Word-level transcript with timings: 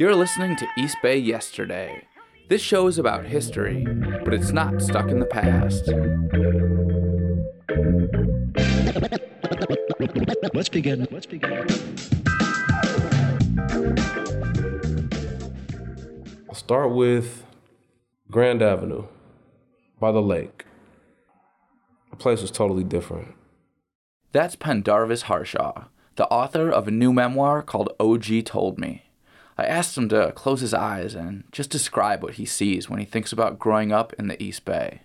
You're 0.00 0.14
listening 0.14 0.54
to 0.54 0.68
East 0.76 0.96
Bay 1.02 1.18
Yesterday. 1.18 2.04
This 2.48 2.62
show 2.62 2.86
is 2.86 2.98
about 2.98 3.24
history, 3.24 3.84
but 4.24 4.32
it's 4.32 4.52
not 4.52 4.80
stuck 4.80 5.08
in 5.08 5.18
the 5.18 5.26
past. 5.26 5.88
Let's 10.54 10.68
begin. 10.68 11.08
Let's 11.10 11.26
begin. 11.26 11.66
I'll 16.48 16.54
start 16.54 16.92
with 16.92 17.44
Grand 18.30 18.62
Avenue 18.62 19.08
by 19.98 20.12
the 20.12 20.22
lake. 20.22 20.64
The 22.10 22.16
place 22.16 22.40
was 22.40 22.52
totally 22.52 22.84
different. 22.84 23.34
That's 24.30 24.54
Pendarvis 24.54 25.22
Harshaw, 25.22 25.86
the 26.14 26.28
author 26.28 26.70
of 26.70 26.86
a 26.86 26.92
new 26.92 27.12
memoir 27.12 27.62
called 27.62 27.92
OG 27.98 28.44
Told 28.44 28.78
Me. 28.78 29.02
I 29.58 29.64
asked 29.64 29.98
him 29.98 30.08
to 30.10 30.30
close 30.32 30.60
his 30.60 30.72
eyes 30.72 31.16
and 31.16 31.42
just 31.50 31.68
describe 31.68 32.22
what 32.22 32.34
he 32.34 32.46
sees 32.46 32.88
when 32.88 33.00
he 33.00 33.04
thinks 33.04 33.32
about 33.32 33.58
growing 33.58 33.90
up 33.90 34.12
in 34.12 34.28
the 34.28 34.40
East 34.40 34.64
Bay. 34.64 35.00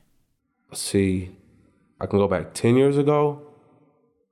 See, 0.71 1.31
I 1.99 2.05
can 2.05 2.19
go 2.19 2.27
back 2.27 2.53
10 2.53 2.77
years 2.77 2.95
ago 2.95 3.41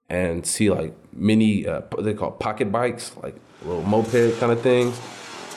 and 0.10 0.46
see 0.46 0.70
like 0.70 0.96
mini, 1.12 1.66
uh, 1.66 1.82
they 2.00 2.14
call 2.14 2.32
pocket 2.32 2.72
bikes, 2.72 3.18
like 3.24 3.36
little 3.66 3.82
moped 3.82 4.40
kind 4.40 4.52
of 4.52 4.62
things. 4.62 5.00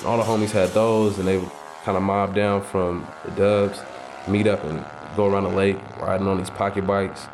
All 0.07 0.17
the 0.17 0.23
homies 0.23 0.53
had 0.53 0.71
those 0.71 1.19
and 1.19 1.29
they 1.29 1.37
would 1.37 1.51
kind 1.85 1.99
of 1.99 2.03
mob 2.03 2.35
down 2.35 2.63
from 2.63 3.07
the 3.27 3.33
dubs, 3.33 3.83
meet 4.27 4.47
up 4.47 4.65
and 4.65 4.83
go 5.15 5.27
around 5.27 5.45
the 5.45 5.51
lake 5.51 5.77
riding 6.01 6.27
on 6.27 6.39
these 6.39 6.51
pocket 6.51 6.87
bikes. 6.87 7.27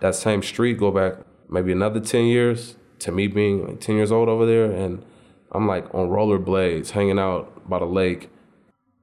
That 0.00 0.14
same 0.14 0.42
street, 0.42 0.78
go 0.78 0.90
back 0.90 1.14
maybe 1.50 1.72
another 1.72 2.00
10 2.00 2.24
years 2.24 2.76
to 3.00 3.12
me 3.12 3.26
being 3.26 3.66
like 3.66 3.80
10 3.80 3.96
years 3.96 4.10
old 4.10 4.30
over 4.30 4.46
there 4.46 4.70
and 4.70 5.02
I'm 5.54 5.68
like 5.68 5.92
on 5.94 6.08
rollerblades 6.08 6.90
hanging 6.90 7.18
out 7.18 7.68
by 7.68 7.78
the 7.78 7.84
lake. 7.84 8.28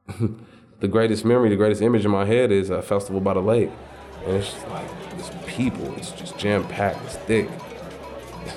the 0.80 0.88
greatest 0.88 1.24
memory, 1.24 1.50
the 1.50 1.56
greatest 1.56 1.82
image 1.82 2.04
in 2.04 2.12
my 2.12 2.26
head 2.26 2.52
is 2.52 2.70
a 2.70 2.82
festival 2.82 3.22
by 3.22 3.34
the 3.34 3.40
lake. 3.40 3.72
And 4.26 4.36
it's 4.36 4.52
just 4.52 4.68
like, 4.68 4.88
it's 5.18 5.32
people, 5.48 5.96
it's 5.96 6.12
just 6.12 6.38
jam 6.38 6.68
packed, 6.68 7.00
it's 7.06 7.16
thick. 7.16 7.50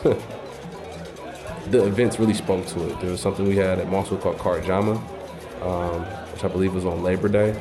the 1.70 1.86
events 1.86 2.18
really 2.18 2.34
spoke 2.34 2.66
to 2.66 2.90
it. 2.90 3.00
There 3.00 3.10
was 3.10 3.20
something 3.20 3.46
we 3.46 3.56
had 3.56 3.78
at 3.78 3.86
Mosswood 3.86 4.20
called 4.20 4.38
Carijama, 4.38 4.96
um, 5.62 6.02
which 6.32 6.44
I 6.44 6.48
believe 6.48 6.74
was 6.74 6.84
on 6.84 7.02
Labor 7.02 7.28
Day. 7.28 7.52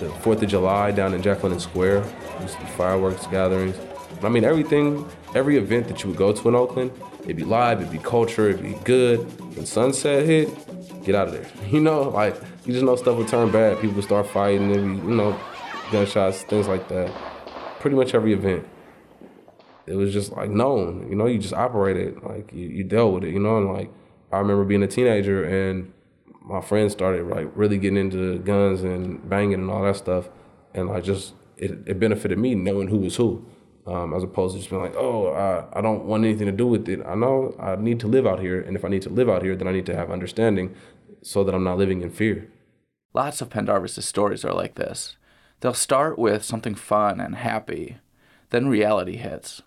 The 0.00 0.06
4th 0.06 0.42
of 0.42 0.48
July 0.48 0.90
down 0.90 1.14
in 1.14 1.22
Jack 1.22 1.42
London 1.42 1.60
Square, 1.60 2.04
used 2.40 2.54
to 2.54 2.60
be 2.60 2.66
fireworks 2.70 3.26
gatherings. 3.28 3.76
I 4.22 4.28
mean, 4.28 4.44
everything, 4.44 5.08
every 5.34 5.56
event 5.56 5.88
that 5.88 6.02
you 6.02 6.10
would 6.10 6.18
go 6.18 6.32
to 6.32 6.48
in 6.48 6.54
Oakland, 6.54 6.90
it'd 7.22 7.36
be 7.36 7.44
live, 7.44 7.80
it'd 7.80 7.92
be 7.92 7.98
culture, 7.98 8.48
it'd 8.48 8.62
be 8.62 8.76
good. 8.84 9.18
When 9.56 9.66
sunset 9.66 10.26
hit, 10.26 10.48
get 11.04 11.14
out 11.14 11.28
of 11.28 11.34
there. 11.34 11.46
You 11.70 11.80
know, 11.80 12.02
like, 12.02 12.34
you 12.66 12.72
just 12.72 12.84
know 12.84 12.96
stuff 12.96 13.16
would 13.16 13.28
turn 13.28 13.52
bad. 13.52 13.78
People 13.80 13.94
would 13.94 14.04
start 14.04 14.26
fighting, 14.26 14.72
be, 14.72 14.80
you 14.80 15.14
know, 15.14 15.38
gunshots, 15.92 16.42
things 16.42 16.66
like 16.66 16.88
that. 16.88 17.14
Pretty 17.78 17.94
much 17.94 18.12
every 18.12 18.32
event. 18.32 18.66
It 19.86 19.94
was 19.94 20.12
just 20.12 20.32
like 20.32 20.50
known, 20.50 21.08
you 21.08 21.14
know, 21.16 21.26
you 21.26 21.38
just 21.38 21.54
operated, 21.54 22.22
like 22.22 22.52
you, 22.52 22.68
you 22.68 22.84
dealt 22.84 23.14
with 23.14 23.24
it, 23.24 23.30
you 23.32 23.38
know, 23.38 23.58
and 23.58 23.72
like 23.72 23.90
I 24.32 24.38
remember 24.38 24.64
being 24.64 24.82
a 24.82 24.86
teenager 24.88 25.44
and 25.44 25.92
my 26.42 26.60
friends 26.60 26.92
started 26.92 27.26
like 27.28 27.48
really 27.54 27.78
getting 27.78 27.96
into 27.96 28.38
guns 28.40 28.82
and 28.82 29.28
banging 29.28 29.54
and 29.54 29.70
all 29.70 29.82
that 29.84 29.96
stuff. 29.96 30.28
And 30.74 30.90
I 30.90 31.00
just, 31.00 31.34
it, 31.56 31.78
it 31.86 32.00
benefited 32.00 32.38
me 32.38 32.54
knowing 32.54 32.88
who 32.88 32.98
was 32.98 33.16
who 33.16 33.44
um, 33.86 34.14
as 34.14 34.22
opposed 34.22 34.54
to 34.54 34.58
just 34.58 34.70
being 34.70 34.82
like, 34.82 34.94
oh, 34.96 35.32
I, 35.32 35.78
I 35.78 35.80
don't 35.80 36.04
want 36.04 36.24
anything 36.24 36.46
to 36.46 36.52
do 36.52 36.66
with 36.66 36.88
it. 36.88 37.00
I 37.06 37.14
know 37.14 37.54
I 37.58 37.76
need 37.76 38.00
to 38.00 38.08
live 38.08 38.26
out 38.26 38.40
here, 38.40 38.60
and 38.60 38.76
if 38.76 38.84
I 38.84 38.88
need 38.88 39.02
to 39.02 39.10
live 39.10 39.28
out 39.28 39.42
here, 39.42 39.56
then 39.56 39.68
I 39.68 39.72
need 39.72 39.86
to 39.86 39.96
have 39.96 40.10
understanding 40.10 40.74
so 41.22 41.44
that 41.44 41.54
I'm 41.54 41.64
not 41.64 41.78
living 41.78 42.02
in 42.02 42.10
fear. 42.10 42.50
Lots 43.12 43.40
of 43.40 43.50
Pendarvis' 43.50 44.04
stories 44.04 44.44
are 44.44 44.52
like 44.52 44.76
this. 44.76 45.16
They'll 45.60 45.74
start 45.74 46.18
with 46.18 46.44
something 46.44 46.74
fun 46.74 47.20
and 47.20 47.34
happy, 47.34 47.98
then 48.50 48.68
reality 48.68 49.16
hits. 49.16 49.62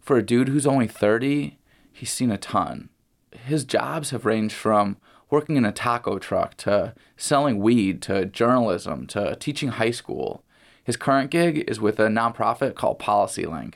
For 0.00 0.16
a 0.16 0.22
dude 0.22 0.48
who's 0.48 0.66
only 0.66 0.86
30, 0.86 1.58
he's 1.92 2.12
seen 2.12 2.30
a 2.30 2.38
ton. 2.38 2.90
His 3.32 3.64
jobs 3.64 4.10
have 4.10 4.26
ranged 4.26 4.54
from 4.54 4.98
working 5.30 5.56
in 5.56 5.64
a 5.64 5.72
taco 5.72 6.18
truck 6.18 6.56
to 6.58 6.94
selling 7.16 7.58
weed 7.58 8.00
to 8.02 8.26
journalism 8.26 9.06
to 9.08 9.34
teaching 9.36 9.70
high 9.70 9.90
school. 9.90 10.44
His 10.84 10.96
current 10.96 11.30
gig 11.30 11.64
is 11.66 11.80
with 11.80 11.98
a 11.98 12.08
nonprofit 12.08 12.74
called 12.74 12.98
PolicyLink, 12.98 13.74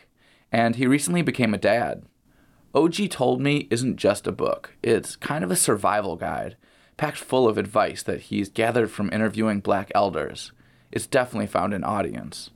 and 0.53 0.77
he 0.77 0.87
recently 0.87 1.23
became 1.23 1.55
a 1.55 1.59
dad. 1.59 2.05
OG 2.75 3.09
Told 3.11 3.41
Me 3.41 3.67
isn't 3.71 3.97
just 3.97 4.27
a 4.27 4.33
book, 4.33 4.75
it's 4.83 5.17
kind 5.17 5.43
of 5.43 5.51
a 5.51 5.57
survival 5.57 6.17
guide, 6.17 6.57
packed 6.99 7.17
full 7.17 7.49
of 7.49 7.57
advice 7.57 8.03
that 8.03 8.23
he's 8.23 8.51
gathered 8.51 8.91
from 8.91 9.11
interviewing 9.11 9.61
black 9.61 9.91
elders. 9.95 10.53
It's 10.93 11.07
definitely 11.07 11.47
found 11.47 11.73
an 11.73 11.83
audience. 11.83 12.51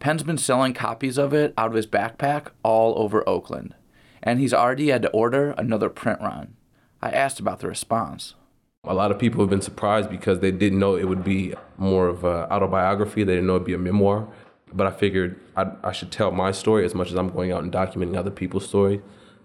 Penn's 0.00 0.22
been 0.22 0.36
selling 0.36 0.74
copies 0.74 1.16
of 1.16 1.32
it 1.32 1.54
out 1.56 1.68
of 1.68 1.74
his 1.74 1.86
backpack 1.86 2.48
all 2.62 2.92
over 2.98 3.26
Oakland, 3.26 3.74
and 4.22 4.38
he's 4.38 4.52
already 4.52 4.88
had 4.88 5.00
to 5.02 5.10
order 5.10 5.52
another 5.52 5.88
print 5.88 6.20
run. 6.20 6.56
I 7.00 7.10
asked 7.10 7.40
about 7.40 7.60
the 7.60 7.68
response. 7.68 8.34
A 8.86 8.94
lot 8.94 9.10
of 9.10 9.18
people 9.18 9.40
have 9.40 9.50
been 9.50 9.62
surprised 9.62 10.10
because 10.10 10.40
they 10.40 10.50
didn't 10.50 10.78
know 10.78 10.96
it 10.96 11.08
would 11.08 11.24
be 11.24 11.54
more 11.78 12.06
of 12.06 12.24
an 12.24 12.44
autobiography. 12.50 13.24
They 13.24 13.34
didn't 13.34 13.46
know 13.46 13.56
it'd 13.56 13.66
be 13.66 13.74
a 13.74 13.78
memoir. 13.78 14.28
But 14.72 14.86
I 14.86 14.90
figured 14.90 15.40
I, 15.56 15.70
I 15.82 15.92
should 15.92 16.10
tell 16.10 16.32
my 16.32 16.50
story 16.50 16.84
as 16.84 16.94
much 16.94 17.10
as 17.10 17.14
I'm 17.14 17.30
going 17.30 17.52
out 17.52 17.62
and 17.62 17.72
documenting 17.72 18.16
other 18.16 18.30
people's 18.30 18.66
stories 18.68 19.00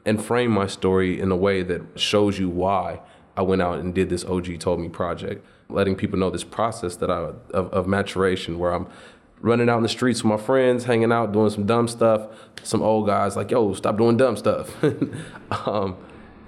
and 0.06 0.24
frame 0.24 0.52
my 0.52 0.68
story 0.68 1.20
in 1.20 1.32
a 1.32 1.36
way 1.36 1.62
that 1.64 1.82
shows 2.00 2.40
you 2.40 2.50
why 2.50 3.00
I 3.38 3.42
went 3.44 3.62
out 3.62 3.80
and 3.80 3.94
did 3.94 4.10
this 4.10 4.26
OG 4.26 4.60
Told 4.60 4.80
Me 4.80 4.90
project, 4.90 5.46
letting 5.70 5.96
people 5.96 6.18
know 6.20 6.30
this 6.30 6.44
process 6.44 6.96
that 6.98 7.10
I 7.10 7.32
of, 7.54 7.72
of 7.72 7.88
maturation 7.88 8.60
where 8.60 8.74
I'm 8.74 8.88
running 9.42 9.70
out 9.70 9.78
in 9.78 9.84
the 9.84 9.90
streets 9.90 10.24
with 10.24 10.30
my 10.30 10.38
friends, 10.38 10.86
hanging 10.86 11.12
out, 11.12 11.32
doing 11.32 11.50
some 11.50 11.66
dumb 11.66 11.88
stuff. 11.88 12.28
Some 12.64 12.82
old 12.82 13.08
guys 13.08 13.36
like, 13.36 13.52
yo, 13.52 13.74
stop 13.74 13.98
doing 13.98 14.18
dumb 14.18 14.36
stuff. 14.36 14.76
um, 15.68 15.96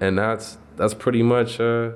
and 0.00 0.18
that's 0.18 0.58
that's 0.76 0.94
pretty 0.94 1.22
much 1.22 1.60
uh, 1.60 1.92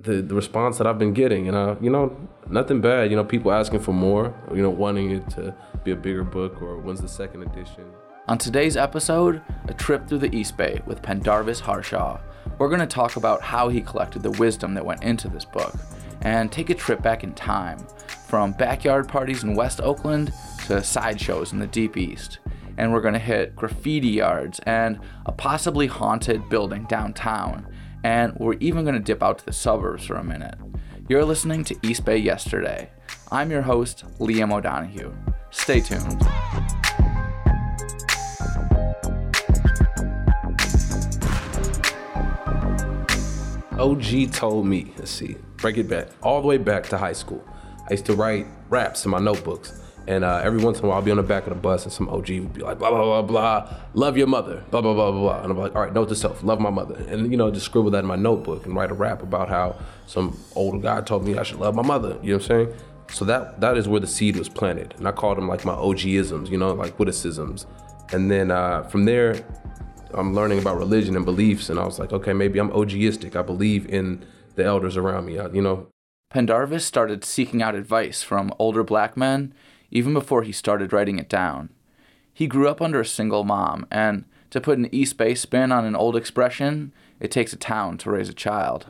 the, 0.00 0.22
the 0.22 0.34
response 0.34 0.78
that 0.78 0.86
I've 0.86 0.98
been 0.98 1.12
getting. 1.12 1.48
And, 1.48 1.56
uh, 1.56 1.76
you 1.80 1.90
know, 1.90 2.16
nothing 2.48 2.80
bad. 2.80 3.10
You 3.10 3.16
know, 3.16 3.24
people 3.24 3.52
asking 3.52 3.80
for 3.80 3.92
more, 3.92 4.34
you 4.54 4.62
know, 4.62 4.70
wanting 4.70 5.10
it 5.10 5.28
to 5.30 5.54
be 5.84 5.90
a 5.90 5.96
bigger 5.96 6.24
book 6.24 6.62
or 6.62 6.78
when's 6.78 7.00
the 7.00 7.08
second 7.08 7.42
edition. 7.42 7.84
On 8.28 8.38
today's 8.38 8.76
episode, 8.76 9.42
a 9.66 9.74
trip 9.74 10.08
through 10.08 10.18
the 10.18 10.34
East 10.34 10.56
Bay 10.56 10.80
with 10.86 11.02
Pendarvis 11.02 11.60
Harshaw. 11.60 12.20
We're 12.58 12.68
going 12.68 12.80
to 12.80 12.86
talk 12.86 13.16
about 13.16 13.42
how 13.42 13.68
he 13.68 13.80
collected 13.80 14.22
the 14.22 14.30
wisdom 14.32 14.74
that 14.74 14.84
went 14.84 15.02
into 15.02 15.28
this 15.28 15.44
book 15.44 15.74
and 16.20 16.50
take 16.50 16.70
a 16.70 16.74
trip 16.74 17.02
back 17.02 17.24
in 17.24 17.34
time 17.34 17.78
from 18.28 18.52
backyard 18.52 19.08
parties 19.08 19.42
in 19.42 19.54
West 19.54 19.80
Oakland 19.80 20.32
to 20.66 20.82
sideshows 20.82 21.52
in 21.52 21.58
the 21.58 21.66
Deep 21.66 21.96
East. 21.96 22.38
And 22.78 22.92
we're 22.92 23.00
going 23.00 23.14
to 23.14 23.20
hit 23.20 23.54
graffiti 23.56 24.08
yards 24.08 24.60
and 24.60 25.00
a 25.26 25.32
possibly 25.32 25.86
haunted 25.86 26.48
building 26.48 26.84
downtown 26.84 27.66
and 28.04 28.34
we're 28.36 28.56
even 28.60 28.84
going 28.84 28.94
to 28.94 29.00
dip 29.00 29.22
out 29.22 29.38
to 29.38 29.44
the 29.44 29.52
suburbs 29.52 30.04
for 30.04 30.16
a 30.16 30.24
minute. 30.24 30.54
You're 31.08 31.24
listening 31.24 31.64
to 31.64 31.76
East 31.82 32.04
Bay 32.04 32.16
Yesterday. 32.16 32.90
I'm 33.30 33.50
your 33.50 33.62
host, 33.62 34.04
Liam 34.18 34.52
O'Donoghue. 34.52 35.14
Stay 35.50 35.80
tuned. 35.80 36.22
OG 43.78 44.32
told 44.32 44.66
me, 44.66 44.92
let's 44.96 45.10
see, 45.10 45.36
break 45.56 45.76
it 45.76 45.88
back, 45.88 46.08
all 46.22 46.40
the 46.40 46.46
way 46.46 46.56
back 46.56 46.88
to 46.88 46.98
high 46.98 47.12
school. 47.12 47.42
I 47.88 47.94
used 47.94 48.06
to 48.06 48.14
write 48.14 48.46
raps 48.68 49.04
in 49.04 49.10
my 49.10 49.18
notebooks. 49.18 49.80
And 50.06 50.24
uh, 50.24 50.40
every 50.42 50.62
once 50.62 50.78
in 50.78 50.84
a 50.84 50.88
while, 50.88 50.98
I'll 50.98 51.02
be 51.02 51.10
on 51.10 51.16
the 51.16 51.22
back 51.22 51.44
of 51.44 51.50
the 51.50 51.60
bus, 51.60 51.84
and 51.84 51.92
some 51.92 52.08
OG 52.08 52.28
would 52.30 52.52
be 52.54 52.62
like, 52.62 52.78
blah, 52.78 52.90
blah, 52.90 53.04
blah, 53.04 53.22
blah, 53.22 53.74
love 53.94 54.16
your 54.16 54.26
mother, 54.26 54.64
blah, 54.70 54.80
blah, 54.80 54.94
blah, 54.94 55.12
blah, 55.12 55.20
blah. 55.20 55.42
And 55.42 55.52
I'm 55.52 55.58
like, 55.58 55.74
all 55.76 55.82
right, 55.82 55.92
note 55.92 56.08
to 56.08 56.16
self, 56.16 56.42
love 56.42 56.60
my 56.60 56.70
mother. 56.70 56.96
And, 57.08 57.30
you 57.30 57.36
know, 57.36 57.50
just 57.50 57.66
scribble 57.66 57.90
that 57.90 58.00
in 58.00 58.06
my 58.06 58.16
notebook 58.16 58.66
and 58.66 58.74
write 58.74 58.90
a 58.90 58.94
rap 58.94 59.22
about 59.22 59.48
how 59.48 59.76
some 60.06 60.36
older 60.56 60.78
guy 60.78 61.00
told 61.02 61.24
me 61.24 61.38
I 61.38 61.44
should 61.44 61.58
love 61.58 61.74
my 61.74 61.82
mother. 61.82 62.18
You 62.22 62.32
know 62.32 62.38
what 62.38 62.50
I'm 62.50 62.66
saying? 62.66 62.74
So 63.12 63.24
that 63.26 63.60
that 63.60 63.76
is 63.76 63.86
where 63.86 64.00
the 64.00 64.06
seed 64.06 64.36
was 64.36 64.48
planted. 64.48 64.94
And 64.96 65.06
I 65.06 65.12
called 65.12 65.36
them 65.36 65.46
like 65.46 65.64
my 65.64 65.74
OG-isms, 65.74 66.50
you 66.50 66.56
know, 66.56 66.72
like 66.72 66.98
witticisms. 66.98 67.66
And 68.10 68.30
then 68.30 68.50
uh, 68.50 68.82
from 68.84 69.04
there, 69.04 69.44
I'm 70.14 70.34
learning 70.34 70.58
about 70.58 70.78
religion 70.78 71.14
and 71.16 71.24
beliefs. 71.24 71.68
And 71.68 71.78
I 71.78 71.84
was 71.84 71.98
like, 71.98 72.12
okay, 72.12 72.32
maybe 72.32 72.58
I'm 72.58 72.70
OGistic. 72.70 73.36
I 73.36 73.42
believe 73.42 73.86
in 73.88 74.24
the 74.54 74.64
elders 74.64 74.96
around 74.96 75.26
me, 75.26 75.34
you 75.34 75.62
know. 75.62 75.88
Pendarvis 76.30 76.84
started 76.84 77.24
seeking 77.24 77.62
out 77.62 77.74
advice 77.74 78.22
from 78.22 78.52
older 78.58 78.82
black 78.82 79.16
men 79.16 79.52
even 79.92 80.12
before 80.12 80.42
he 80.42 80.52
started 80.52 80.92
writing 80.92 81.18
it 81.18 81.28
down. 81.28 81.68
He 82.32 82.46
grew 82.46 82.68
up 82.68 82.80
under 82.80 83.00
a 83.00 83.06
single 83.06 83.44
mom, 83.44 83.86
and 83.90 84.24
to 84.50 84.60
put 84.60 84.78
an 84.78 84.88
East 84.92 85.16
Bay 85.16 85.34
spin 85.34 85.70
on 85.70 85.84
an 85.84 85.94
old 85.94 86.16
expression, 86.16 86.92
it 87.20 87.30
takes 87.30 87.52
a 87.52 87.56
town 87.56 87.98
to 87.98 88.10
raise 88.10 88.28
a 88.28 88.34
child. 88.34 88.86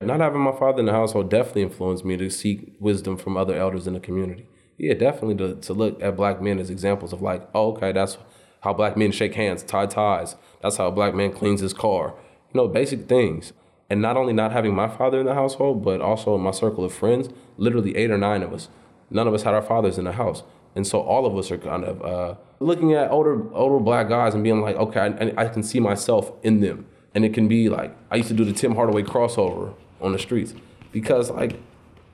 Not 0.00 0.20
having 0.20 0.40
my 0.40 0.52
father 0.52 0.80
in 0.80 0.86
the 0.86 0.92
household 0.92 1.30
definitely 1.30 1.62
influenced 1.62 2.04
me 2.04 2.16
to 2.16 2.28
seek 2.28 2.74
wisdom 2.80 3.16
from 3.16 3.36
other 3.36 3.54
elders 3.54 3.86
in 3.86 3.94
the 3.94 4.00
community. 4.00 4.46
Yeah, 4.76 4.94
definitely 4.94 5.36
to, 5.36 5.54
to 5.60 5.72
look 5.72 6.02
at 6.02 6.16
black 6.16 6.42
men 6.42 6.58
as 6.58 6.70
examples 6.70 7.12
of 7.12 7.22
like, 7.22 7.48
oh, 7.54 7.72
okay, 7.72 7.92
that's 7.92 8.18
how 8.60 8.72
black 8.72 8.96
men 8.96 9.12
shake 9.12 9.34
hands, 9.34 9.62
tie 9.62 9.86
ties. 9.86 10.36
That's 10.60 10.76
how 10.76 10.88
a 10.88 10.92
black 10.92 11.14
man 11.14 11.32
cleans 11.32 11.60
his 11.60 11.72
car. 11.72 12.14
You 12.52 12.58
know, 12.58 12.68
basic 12.68 13.08
things. 13.08 13.52
And 13.88 14.00
not 14.00 14.16
only 14.16 14.32
not 14.32 14.52
having 14.52 14.74
my 14.74 14.88
father 14.88 15.20
in 15.20 15.26
the 15.26 15.34
household, 15.34 15.84
but 15.84 16.00
also 16.00 16.36
my 16.38 16.50
circle 16.50 16.84
of 16.84 16.92
friends, 16.92 17.28
literally 17.56 17.96
eight 17.96 18.10
or 18.10 18.18
nine 18.18 18.42
of 18.42 18.52
us, 18.52 18.68
none 19.12 19.26
of 19.26 19.34
us 19.34 19.42
had 19.42 19.54
our 19.54 19.62
fathers 19.62 19.98
in 19.98 20.04
the 20.04 20.12
house. 20.12 20.42
And 20.74 20.86
so 20.86 21.00
all 21.00 21.26
of 21.26 21.36
us 21.36 21.50
are 21.50 21.58
kind 21.58 21.84
of 21.84 22.02
uh, 22.02 22.34
looking 22.60 22.94
at 22.94 23.10
older 23.10 23.52
older 23.54 23.82
black 23.82 24.08
guys 24.08 24.34
and 24.34 24.42
being 24.42 24.60
like, 24.60 24.76
okay, 24.76 25.00
I, 25.36 25.44
I 25.44 25.48
can 25.48 25.62
see 25.62 25.80
myself 25.80 26.32
in 26.42 26.60
them. 26.60 26.86
And 27.14 27.24
it 27.24 27.34
can 27.34 27.46
be 27.46 27.68
like, 27.68 27.94
I 28.10 28.16
used 28.16 28.28
to 28.28 28.34
do 28.34 28.44
the 28.44 28.54
Tim 28.54 28.74
Hardaway 28.74 29.02
crossover 29.02 29.74
on 30.00 30.12
the 30.12 30.18
streets 30.18 30.54
because 30.92 31.30
like 31.30 31.60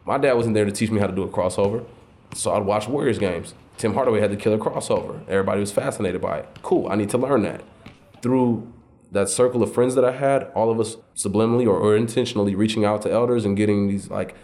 my 0.04 0.18
dad 0.18 0.32
wasn't 0.32 0.54
there 0.54 0.64
to 0.64 0.72
teach 0.72 0.90
me 0.90 0.98
how 0.98 1.06
to 1.06 1.14
do 1.14 1.22
a 1.22 1.28
crossover. 1.28 1.84
So 2.34 2.52
I'd 2.52 2.64
watch 2.64 2.88
Warriors 2.88 3.18
games. 3.18 3.54
Tim 3.76 3.94
Hardaway 3.94 4.20
had 4.20 4.32
the 4.32 4.36
killer 4.36 4.58
crossover. 4.58 5.20
Everybody 5.28 5.60
was 5.60 5.70
fascinated 5.70 6.20
by 6.20 6.38
it. 6.38 6.48
Cool, 6.62 6.88
I 6.88 6.96
need 6.96 7.10
to 7.10 7.18
learn 7.18 7.42
that. 7.42 7.62
Through 8.22 8.72
that 9.12 9.28
circle 9.28 9.62
of 9.62 9.72
friends 9.72 9.94
that 9.94 10.04
I 10.04 10.12
had, 10.12 10.44
all 10.54 10.70
of 10.70 10.80
us 10.80 10.96
subliminally 11.16 11.66
or, 11.66 11.78
or 11.78 11.96
intentionally 11.96 12.54
reaching 12.54 12.84
out 12.84 13.02
to 13.02 13.10
elders 13.10 13.44
and 13.44 13.56
getting 13.56 13.88
these 13.88 14.10
like 14.10 14.34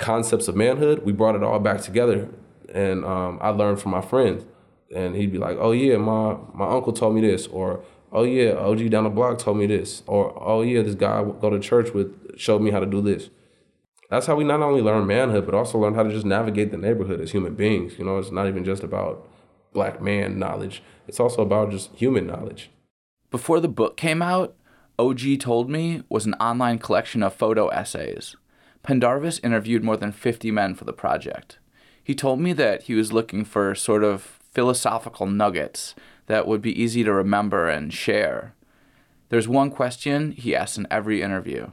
concepts 0.00 0.48
of 0.48 0.56
manhood, 0.56 1.04
we 1.04 1.12
brought 1.12 1.36
it 1.36 1.42
all 1.42 1.60
back 1.60 1.82
together. 1.82 2.28
And 2.74 3.04
um, 3.04 3.38
I 3.40 3.50
learned 3.50 3.80
from 3.80 3.92
my 3.92 4.00
friends. 4.00 4.44
And 4.94 5.14
he'd 5.14 5.30
be 5.30 5.38
like, 5.38 5.56
oh 5.60 5.70
yeah, 5.70 5.98
my, 5.98 6.36
my 6.52 6.68
uncle 6.68 6.92
told 6.92 7.14
me 7.14 7.20
this. 7.20 7.46
Or, 7.46 7.84
oh 8.10 8.24
yeah, 8.24 8.54
OG 8.54 8.90
down 8.90 9.04
the 9.04 9.10
block 9.10 9.38
told 9.38 9.58
me 9.58 9.66
this. 9.66 10.02
Or, 10.08 10.36
oh 10.42 10.62
yeah, 10.62 10.82
this 10.82 10.96
guy 10.96 11.20
I 11.20 11.24
go 11.24 11.50
to 11.50 11.60
church 11.60 11.94
with 11.94 12.38
showed 12.38 12.62
me 12.62 12.72
how 12.72 12.80
to 12.80 12.86
do 12.86 13.00
this. 13.00 13.30
That's 14.08 14.26
how 14.26 14.34
we 14.34 14.42
not 14.42 14.60
only 14.60 14.82
learn 14.82 15.06
manhood, 15.06 15.46
but 15.46 15.54
also 15.54 15.78
learn 15.78 15.94
how 15.94 16.02
to 16.02 16.10
just 16.10 16.26
navigate 16.26 16.72
the 16.72 16.76
neighborhood 16.76 17.20
as 17.20 17.30
human 17.30 17.54
beings. 17.54 17.96
You 17.96 18.04
know, 18.04 18.18
it's 18.18 18.32
not 18.32 18.48
even 18.48 18.64
just 18.64 18.82
about 18.82 19.28
black 19.72 20.02
man 20.02 20.38
knowledge. 20.38 20.82
It's 21.06 21.20
also 21.20 21.42
about 21.42 21.70
just 21.70 21.94
human 21.94 22.26
knowledge. 22.26 22.70
Before 23.30 23.60
the 23.60 23.68
book 23.68 23.96
came 23.96 24.22
out, 24.22 24.56
OG 24.98 25.38
Told 25.38 25.70
Me 25.70 26.02
was 26.08 26.26
an 26.26 26.34
online 26.34 26.78
collection 26.78 27.22
of 27.22 27.34
photo 27.34 27.68
essays. 27.68 28.34
Pendarvis 28.82 29.40
interviewed 29.40 29.84
more 29.84 29.96
than 29.96 30.12
50 30.12 30.50
men 30.50 30.74
for 30.74 30.84
the 30.84 30.92
project. 30.92 31.58
He 32.02 32.14
told 32.14 32.40
me 32.40 32.52
that 32.54 32.82
he 32.84 32.94
was 32.94 33.12
looking 33.12 33.44
for 33.44 33.74
sort 33.74 34.02
of 34.02 34.38
philosophical 34.52 35.26
nuggets 35.26 35.94
that 36.26 36.46
would 36.46 36.62
be 36.62 36.80
easy 36.80 37.04
to 37.04 37.12
remember 37.12 37.68
and 37.68 37.92
share. 37.92 38.54
There's 39.28 39.46
one 39.46 39.70
question 39.70 40.32
he 40.32 40.56
asks 40.56 40.78
in 40.78 40.86
every 40.90 41.22
interview. 41.22 41.70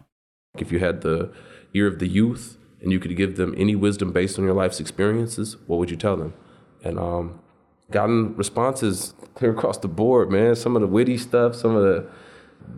If 0.57 0.71
you 0.71 0.79
had 0.79 1.01
the 1.01 1.31
ear 1.73 1.87
of 1.87 1.99
the 1.99 2.07
youth 2.07 2.57
and 2.81 2.91
you 2.91 2.99
could 2.99 3.15
give 3.17 3.35
them 3.35 3.55
any 3.57 3.75
wisdom 3.75 4.11
based 4.11 4.37
on 4.37 4.45
your 4.45 4.53
life's 4.53 4.79
experiences, 4.79 5.57
what 5.65 5.79
would 5.79 5.89
you 5.89 5.97
tell 5.97 6.17
them? 6.17 6.33
And 6.83 6.99
um, 6.99 7.39
gotten 7.89 8.35
responses 8.35 9.13
clear 9.33 9.51
across 9.51 9.77
the 9.77 9.87
board, 9.87 10.29
man. 10.29 10.55
Some 10.55 10.75
of 10.75 10.81
the 10.81 10.87
witty 10.87 11.17
stuff, 11.17 11.55
some 11.55 11.75
of 11.75 11.83
the 11.83 12.07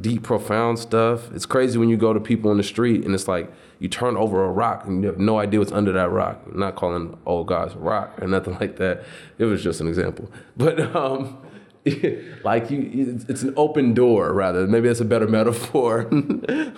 deep, 0.01 0.23
profound 0.23 0.79
stuff. 0.79 1.31
It's 1.31 1.45
crazy 1.45 1.77
when 1.77 1.89
you 1.89 1.97
go 1.97 2.13
to 2.13 2.19
people 2.19 2.51
in 2.51 2.57
the 2.57 2.63
street 2.63 3.05
and 3.05 3.13
it's 3.13 3.27
like 3.27 3.51
you 3.79 3.87
turn 3.87 4.17
over 4.17 4.43
a 4.43 4.51
rock 4.51 4.85
and 4.85 5.01
you 5.01 5.09
have 5.09 5.19
no 5.19 5.39
idea 5.39 5.59
what's 5.59 5.71
under 5.71 5.91
that 5.93 6.09
rock. 6.09 6.41
I'm 6.45 6.59
not 6.59 6.75
calling 6.75 7.17
old 7.25 7.47
guys 7.47 7.75
rock 7.75 8.21
or 8.21 8.27
nothing 8.27 8.57
like 8.59 8.77
that. 8.77 9.03
It 9.37 9.45
was 9.45 9.63
just 9.63 9.81
an 9.81 9.87
example. 9.87 10.31
But 10.57 10.93
um, 10.95 11.37
like 12.43 12.69
you, 12.69 13.19
it's 13.29 13.43
an 13.43 13.53
open 13.55 13.93
door 13.93 14.33
rather. 14.33 14.67
Maybe 14.67 14.87
that's 14.87 14.99
a 14.99 15.05
better 15.05 15.27
metaphor. 15.39 16.07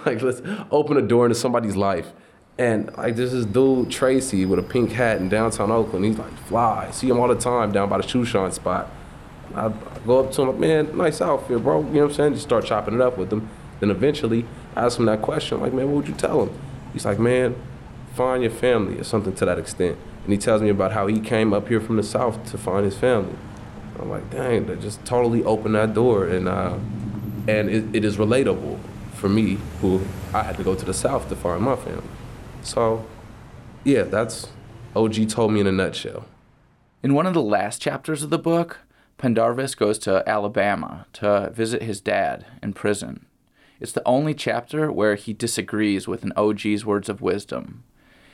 like 0.05 0.21
let's 0.21 0.41
open 0.69 0.97
a 0.97 1.01
door 1.01 1.25
into 1.25 1.35
somebody's 1.35 1.75
life. 1.75 2.11
And 2.57 2.95
like 2.97 3.15
this 3.15 3.45
dude 3.45 3.89
Tracy 3.89 4.45
with 4.45 4.59
a 4.59 4.63
pink 4.63 4.91
hat 4.91 5.17
in 5.17 5.29
downtown 5.29 5.71
Oakland. 5.71 6.05
He's 6.05 6.17
like 6.17 6.37
fly. 6.47 6.91
See 6.91 7.09
him 7.09 7.19
all 7.19 7.27
the 7.27 7.35
time 7.35 7.71
down 7.71 7.89
by 7.89 7.97
the 7.97 8.07
shoe 8.07 8.25
shine 8.25 8.51
spot. 8.51 8.91
I 9.55 9.71
go 10.05 10.19
up 10.19 10.31
to 10.33 10.41
him 10.41 10.47
like, 10.49 10.59
man, 10.59 10.97
nice 10.97 11.21
outfit, 11.21 11.63
bro. 11.63 11.79
You 11.79 11.85
know 11.85 12.01
what 12.01 12.09
I'm 12.09 12.13
saying? 12.13 12.33
Just 12.33 12.45
start 12.45 12.65
chopping 12.65 12.95
it 12.95 13.01
up 13.01 13.17
with 13.17 13.31
him. 13.31 13.49
Then 13.79 13.91
eventually 13.91 14.45
I 14.75 14.85
ask 14.85 14.99
him 14.99 15.05
that 15.05 15.21
question, 15.21 15.59
like, 15.59 15.73
man, 15.73 15.87
what 15.87 15.97
would 15.97 16.07
you 16.07 16.13
tell 16.13 16.43
him? 16.43 16.59
He's 16.93 17.05
like, 17.05 17.19
man, 17.19 17.55
find 18.15 18.43
your 18.43 18.51
family 18.51 18.99
or 18.99 19.03
something 19.03 19.33
to 19.35 19.45
that 19.45 19.57
extent. 19.57 19.97
And 20.23 20.31
he 20.31 20.37
tells 20.37 20.61
me 20.61 20.69
about 20.69 20.91
how 20.91 21.07
he 21.07 21.19
came 21.19 21.53
up 21.53 21.67
here 21.67 21.81
from 21.81 21.97
the 21.97 22.03
south 22.03 22.49
to 22.51 22.57
find 22.57 22.85
his 22.85 22.97
family. 22.97 23.35
I'm 23.99 24.09
like, 24.09 24.29
dang, 24.29 24.65
that 24.67 24.81
just 24.81 25.03
totally 25.05 25.43
opened 25.43 25.75
that 25.75 25.93
door, 25.93 26.25
and 26.25 26.47
uh, 26.47 26.77
and 27.47 27.69
it, 27.69 27.95
it 27.95 28.03
is 28.03 28.17
relatable 28.17 28.79
for 29.13 29.29
me, 29.29 29.59
who 29.81 30.01
I 30.33 30.41
had 30.41 30.57
to 30.57 30.63
go 30.63 30.73
to 30.73 30.83
the 30.83 30.93
South 30.93 31.29
to 31.29 31.35
find 31.35 31.61
my 31.61 31.75
family. 31.75 32.01
So, 32.63 33.05
yeah, 33.83 34.01
that's 34.01 34.47
OG 34.95 35.29
told 35.29 35.53
me 35.53 35.59
in 35.59 35.67
a 35.67 35.71
nutshell. 35.71 36.25
In 37.03 37.13
one 37.13 37.27
of 37.27 37.35
the 37.35 37.41
last 37.41 37.81
chapters 37.81 38.23
of 38.23 38.31
the 38.31 38.39
book, 38.39 38.79
Pendarvis 39.21 39.75
goes 39.75 39.99
to 39.99 40.27
Alabama 40.27 41.05
to 41.13 41.51
visit 41.53 41.83
his 41.83 42.01
dad 42.01 42.43
in 42.63 42.73
prison. 42.73 43.27
It's 43.79 43.91
the 43.91 44.01
only 44.03 44.33
chapter 44.33 44.91
where 44.91 45.13
he 45.13 45.31
disagrees 45.31 46.07
with 46.07 46.23
an 46.23 46.33
OG's 46.35 46.87
words 46.87 47.07
of 47.07 47.21
wisdom. 47.21 47.83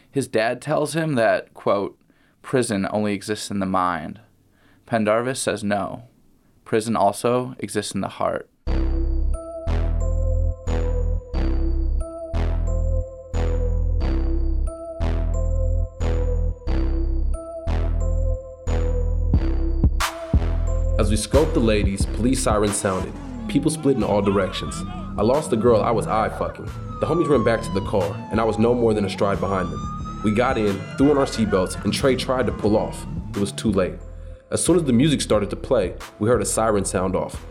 His 0.09 0.29
dad 0.29 0.61
tells 0.61 0.95
him 0.95 1.15
that, 1.15 1.53
quote, 1.53 1.99
prison 2.41 2.87
only 2.89 3.13
exists 3.13 3.51
in 3.51 3.59
the 3.59 3.65
mind, 3.65 4.21
Pendarvis 4.85 5.41
says 5.41 5.61
no. 5.61 6.03
Prison 6.63 6.95
also 6.95 7.55
exists 7.59 7.93
in 7.93 7.99
the 7.99 8.07
heart. 8.07 8.49
As 20.99 21.11
we 21.11 21.15
scoped 21.15 21.53
the 21.53 21.59
ladies, 21.59 22.07
police 22.07 22.41
sirens 22.41 22.75
sounded. 22.75 23.13
People 23.47 23.69
split 23.69 23.97
in 23.97 24.03
all 24.03 24.19
directions. 24.19 24.81
I 25.15 25.21
lost 25.21 25.51
the 25.51 25.55
girl 25.55 25.79
I 25.81 25.91
was 25.91 26.07
eye 26.07 26.29
fucking. 26.29 26.65
The 26.99 27.05
homies 27.05 27.29
ran 27.29 27.43
back 27.43 27.61
to 27.61 27.71
the 27.71 27.85
car, 27.85 28.15
and 28.31 28.41
I 28.41 28.43
was 28.43 28.57
no 28.57 28.73
more 28.73 28.95
than 28.95 29.05
a 29.05 29.09
stride 29.09 29.39
behind 29.39 29.71
them. 29.71 30.21
We 30.23 30.31
got 30.31 30.57
in, 30.57 30.79
threw 30.97 31.11
on 31.11 31.19
our 31.19 31.27
seatbelts, 31.27 31.83
and 31.83 31.93
Trey 31.93 32.15
tried 32.15 32.47
to 32.47 32.51
pull 32.51 32.75
off. 32.75 33.05
It 33.29 33.37
was 33.37 33.51
too 33.51 33.71
late. 33.71 33.93
As 34.49 34.65
soon 34.65 34.75
as 34.75 34.85
the 34.85 34.91
music 34.91 35.21
started 35.21 35.51
to 35.51 35.55
play, 35.55 35.93
we 36.17 36.29
heard 36.29 36.41
a 36.41 36.45
siren 36.45 36.83
sound 36.83 37.15
off. 37.15 37.45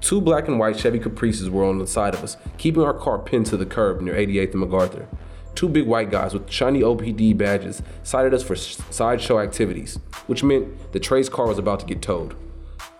Two 0.00 0.20
black 0.22 0.48
and 0.48 0.58
white 0.58 0.78
Chevy 0.78 0.98
Caprices 0.98 1.50
were 1.50 1.64
on 1.64 1.78
the 1.78 1.86
side 1.86 2.14
of 2.14 2.24
us, 2.24 2.38
keeping 2.56 2.84
our 2.84 2.94
car 2.94 3.18
pinned 3.18 3.46
to 3.46 3.58
the 3.58 3.66
curb 3.66 4.00
near 4.00 4.14
88th 4.14 4.52
and 4.52 4.60
MacArthur. 4.60 5.06
Two 5.56 5.70
big 5.70 5.86
white 5.86 6.10
guys 6.10 6.34
with 6.34 6.50
shiny 6.50 6.82
OPD 6.82 7.36
badges 7.36 7.82
cited 8.02 8.34
us 8.34 8.42
for 8.42 8.54
sideshow 8.54 9.40
activities, 9.40 9.98
which 10.26 10.44
meant 10.44 10.92
that 10.92 11.02
Trey's 11.02 11.30
car 11.30 11.46
was 11.46 11.58
about 11.58 11.80
to 11.80 11.86
get 11.86 12.02
towed. 12.02 12.36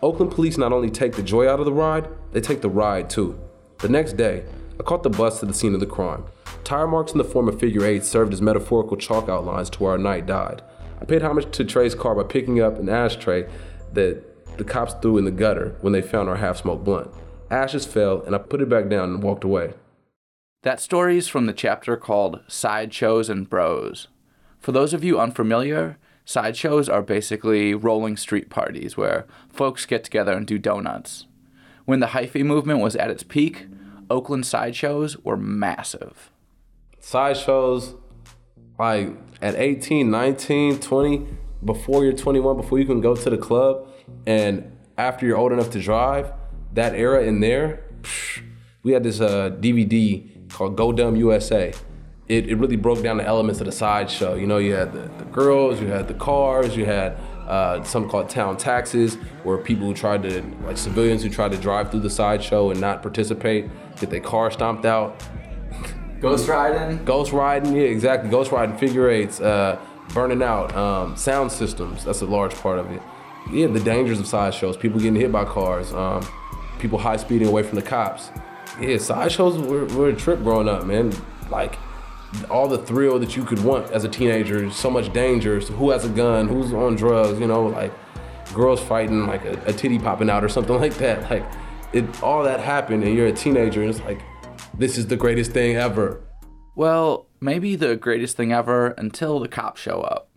Oakland 0.03 0.33
police 0.33 0.57
not 0.57 0.73
only 0.73 0.91
take 0.91 1.13
the 1.13 1.23
joy 1.23 1.47
out 1.47 1.61
of 1.61 1.67
the 1.67 1.73
ride, 1.73 2.09
they 2.33 2.41
take 2.41 2.63
the 2.63 2.71
ride 2.71 3.11
too. 3.11 3.39
The 3.81 3.91
next 3.91 4.15
day, 4.15 4.43
I 4.81 4.83
caught 4.83 5.03
the 5.03 5.11
bus 5.11 5.41
to 5.41 5.47
the 5.47 5.53
scene 5.53 5.75
of 5.75 5.81
the 5.81 5.87
crime. 5.87 6.25
Tire 6.65 6.87
marks 6.87 7.13
in 7.13 7.19
the 7.19 7.25
form 7.25 7.47
of 7.47 7.61
figure 7.61 7.85
eights 7.85 8.09
served 8.09 8.33
as 8.33 8.41
metaphorical 8.41 8.97
chalk 8.97 9.29
outlines 9.29 9.69
to 9.71 9.83
where 9.83 9.93
our 9.93 9.99
night 9.99 10.25
died. 10.25 10.63
I 10.99 11.05
paid 11.05 11.21
homage 11.21 11.51
to 11.53 11.65
Trey's 11.65 11.95
car 11.95 12.15
by 12.15 12.23
picking 12.23 12.63
up 12.63 12.79
an 12.79 12.89
ashtray 12.89 13.47
that 13.93 14.57
the 14.57 14.65
cops 14.65 14.95
threw 15.03 15.19
in 15.19 15.27
the 15.27 15.31
gutter 15.31 15.77
when 15.83 15.93
they 15.93 16.01
found 16.01 16.31
our 16.31 16.37
half 16.37 16.57
smoked 16.57 16.85
blunt. 16.85 17.11
Ashes 17.51 17.85
fell, 17.85 18.23
and 18.23 18.35
I 18.35 18.39
put 18.39 18.63
it 18.63 18.71
back 18.71 18.89
down 18.89 19.11
and 19.11 19.23
walked 19.23 19.45
away. 19.45 19.75
That 20.63 20.81
story 20.81 21.17
is 21.17 21.29
from 21.29 21.47
the 21.47 21.53
chapter 21.53 21.97
called 21.97 22.41
Sideshows 22.49 23.31
and 23.31 23.49
Bros. 23.49 24.09
For 24.59 24.73
those 24.73 24.93
of 24.93 25.05
you 25.05 25.21
unfamiliar, 25.21 25.97
sideshows 26.25 26.89
are 26.89 27.03
basically 27.03 27.73
rolling 27.73 28.17
street 28.17 28.51
parties 28.51 28.97
where 28.97 29.27
folks 29.49 29.87
get 29.87 30.03
together 30.03 30.33
and 30.33 30.47
do 30.47 30.59
donuts. 30.59 31.27
When 31.85 32.01
the 32.01 32.09
hyphy 32.09 32.45
movement 32.45 32.81
was 32.81 32.97
at 32.97 33.11
its 33.11 33.23
peak, 33.23 33.67
Oakland 34.11 34.45
sideshows 34.45 35.17
were 35.19 35.37
massive. 35.37 36.33
Sideshows, 36.99 37.95
like 38.79 39.11
at 39.41 39.55
18, 39.55 40.11
19, 40.11 40.81
20, 40.81 41.27
before 41.65 42.05
you're 42.05 42.13
21, 42.13 42.57
before 42.57 42.81
you 42.81 42.87
can 42.87 43.01
go 43.01 43.15
to 43.15 43.31
the 43.31 43.39
club, 43.39 43.89
and 44.27 44.77
after 44.99 45.27
you're 45.27 45.37
old 45.37 45.53
enough 45.53 45.71
to 45.71 45.81
drive, 45.81 46.33
that 46.73 46.95
era 46.95 47.23
in 47.23 47.39
there, 47.39 47.85
we 48.83 48.93
had 48.93 49.05
this 49.05 49.21
uh, 49.21 49.51
DVD 49.61 50.36
called 50.57 50.75
Go 50.75 50.91
Dumb 50.91 51.17
USA. 51.17 51.73
It, 52.29 52.49
it 52.49 52.57
really 52.57 52.77
broke 52.77 53.03
down 53.03 53.19
the 53.19 53.25
elements 53.25 53.61
of 53.61 53.67
the 53.67 53.73
sideshow. 53.73 54.35
You 54.35 54.47
know, 54.47 54.57
you 54.57 54.73
had 54.73 54.93
the, 54.93 55.03
the 55.19 55.25
girls, 55.27 55.81
you 55.81 55.89
had 55.89 56.09
the 56.09 56.15
cars, 56.15 56.75
you 56.75 56.87
had 56.87 57.13
uh, 57.47 57.85
something 57.85 58.11
called 58.11 58.31
town 58.31 58.57
taxes, 58.57 59.17
where 59.45 59.59
people 59.59 59.87
who 59.87 59.95
tried 59.95 60.23
to, 60.23 60.43
like 60.65 60.79
civilians 60.79 61.23
who 61.23 61.29
tried 61.29 61.53
to 61.53 61.59
drive 61.59 61.91
through 61.91 62.01
the 62.01 62.11
sideshow 62.11 62.71
and 62.71 62.81
not 62.81 63.03
participate, 63.03 63.69
get 64.01 64.09
their 64.09 64.21
car 64.21 64.51
stomped 64.51 64.87
out. 64.87 65.23
Ghost 66.21 66.49
riding? 66.49 67.05
Ghost 67.05 67.33
riding, 67.33 67.77
yeah, 67.77 67.83
exactly. 67.83 68.31
Ghost 68.31 68.51
riding, 68.51 68.79
figure 68.79 69.11
eights, 69.11 69.41
uh, 69.41 69.79
burning 70.15 70.43
out, 70.43 70.75
um, 70.75 71.17
sound 71.17 71.53
systems. 71.53 72.05
That's 72.05 72.23
a 72.23 72.27
large 72.27 72.55
part 72.55 72.79
of 72.79 72.91
it. 72.91 73.03
Yeah, 73.53 73.67
the 73.67 73.81
dangers 73.81 74.19
of 74.19 74.27
sideshows, 74.27 74.79
people 74.79 74.99
getting 74.99 75.21
hit 75.21 75.31
by 75.31 75.45
cars, 75.45 75.93
um, 75.93 76.27
people 76.79 76.99
high 76.99 77.19
speeding 77.19 77.47
away 77.47 77.63
from 77.63 77.77
the 77.77 77.83
cops. 77.83 78.31
Yeah, 78.81 78.99
sideshows 78.99 79.59
were, 79.59 79.87
were 79.87 80.09
a 80.09 80.15
trip 80.15 80.43
growing 80.43 80.69
up, 80.69 80.85
man. 80.85 81.13
Like, 81.51 81.79
all 82.51 82.69
the 82.69 82.79
thrill 82.79 83.19
that 83.19 83.37
you 83.37 83.45
could 83.45 83.63
want 83.63 83.91
as 83.91 84.05
a 84.05 84.09
teenager, 84.09 84.71
so 84.71 84.91
much 84.91 85.13
danger. 85.13 85.61
So 85.61 85.73
who 85.75 85.91
has 85.91 86.05
a 86.05 86.09
gun? 86.09 86.49
Who's 86.49 86.73
on 86.73 86.97
drugs? 86.97 87.39
You 87.39 87.47
know, 87.47 87.67
like 87.67 87.93
girls 88.53 88.81
fighting, 88.81 89.27
like 89.27 89.45
a, 89.45 89.61
a 89.67 89.73
titty 89.73 89.99
popping 89.99 90.31
out 90.31 90.45
or 90.45 90.49
something 90.49 90.77
like 90.81 90.95
that. 90.99 91.31
Like, 91.31 91.45
it 91.93 92.23
all 92.23 92.43
that 92.43 92.61
happened, 92.61 93.05
and 93.05 93.15
you're 93.15 93.29
a 93.29 93.33
teenager, 93.33 93.81
and 93.81 93.91
it's 93.91 94.01
like, 94.01 94.21
this 94.77 94.99
is 94.99 95.07
the 95.07 95.17
greatest 95.17 95.53
thing 95.53 95.77
ever. 95.77 96.23
Well, 96.75 97.27
maybe 97.41 97.77
the 97.77 97.97
greatest 97.97 98.37
thing 98.37 98.53
ever 98.53 98.89
until 98.99 99.41
the 99.41 99.49
cops 99.49 99.81
show 99.81 100.03
up. 100.03 100.29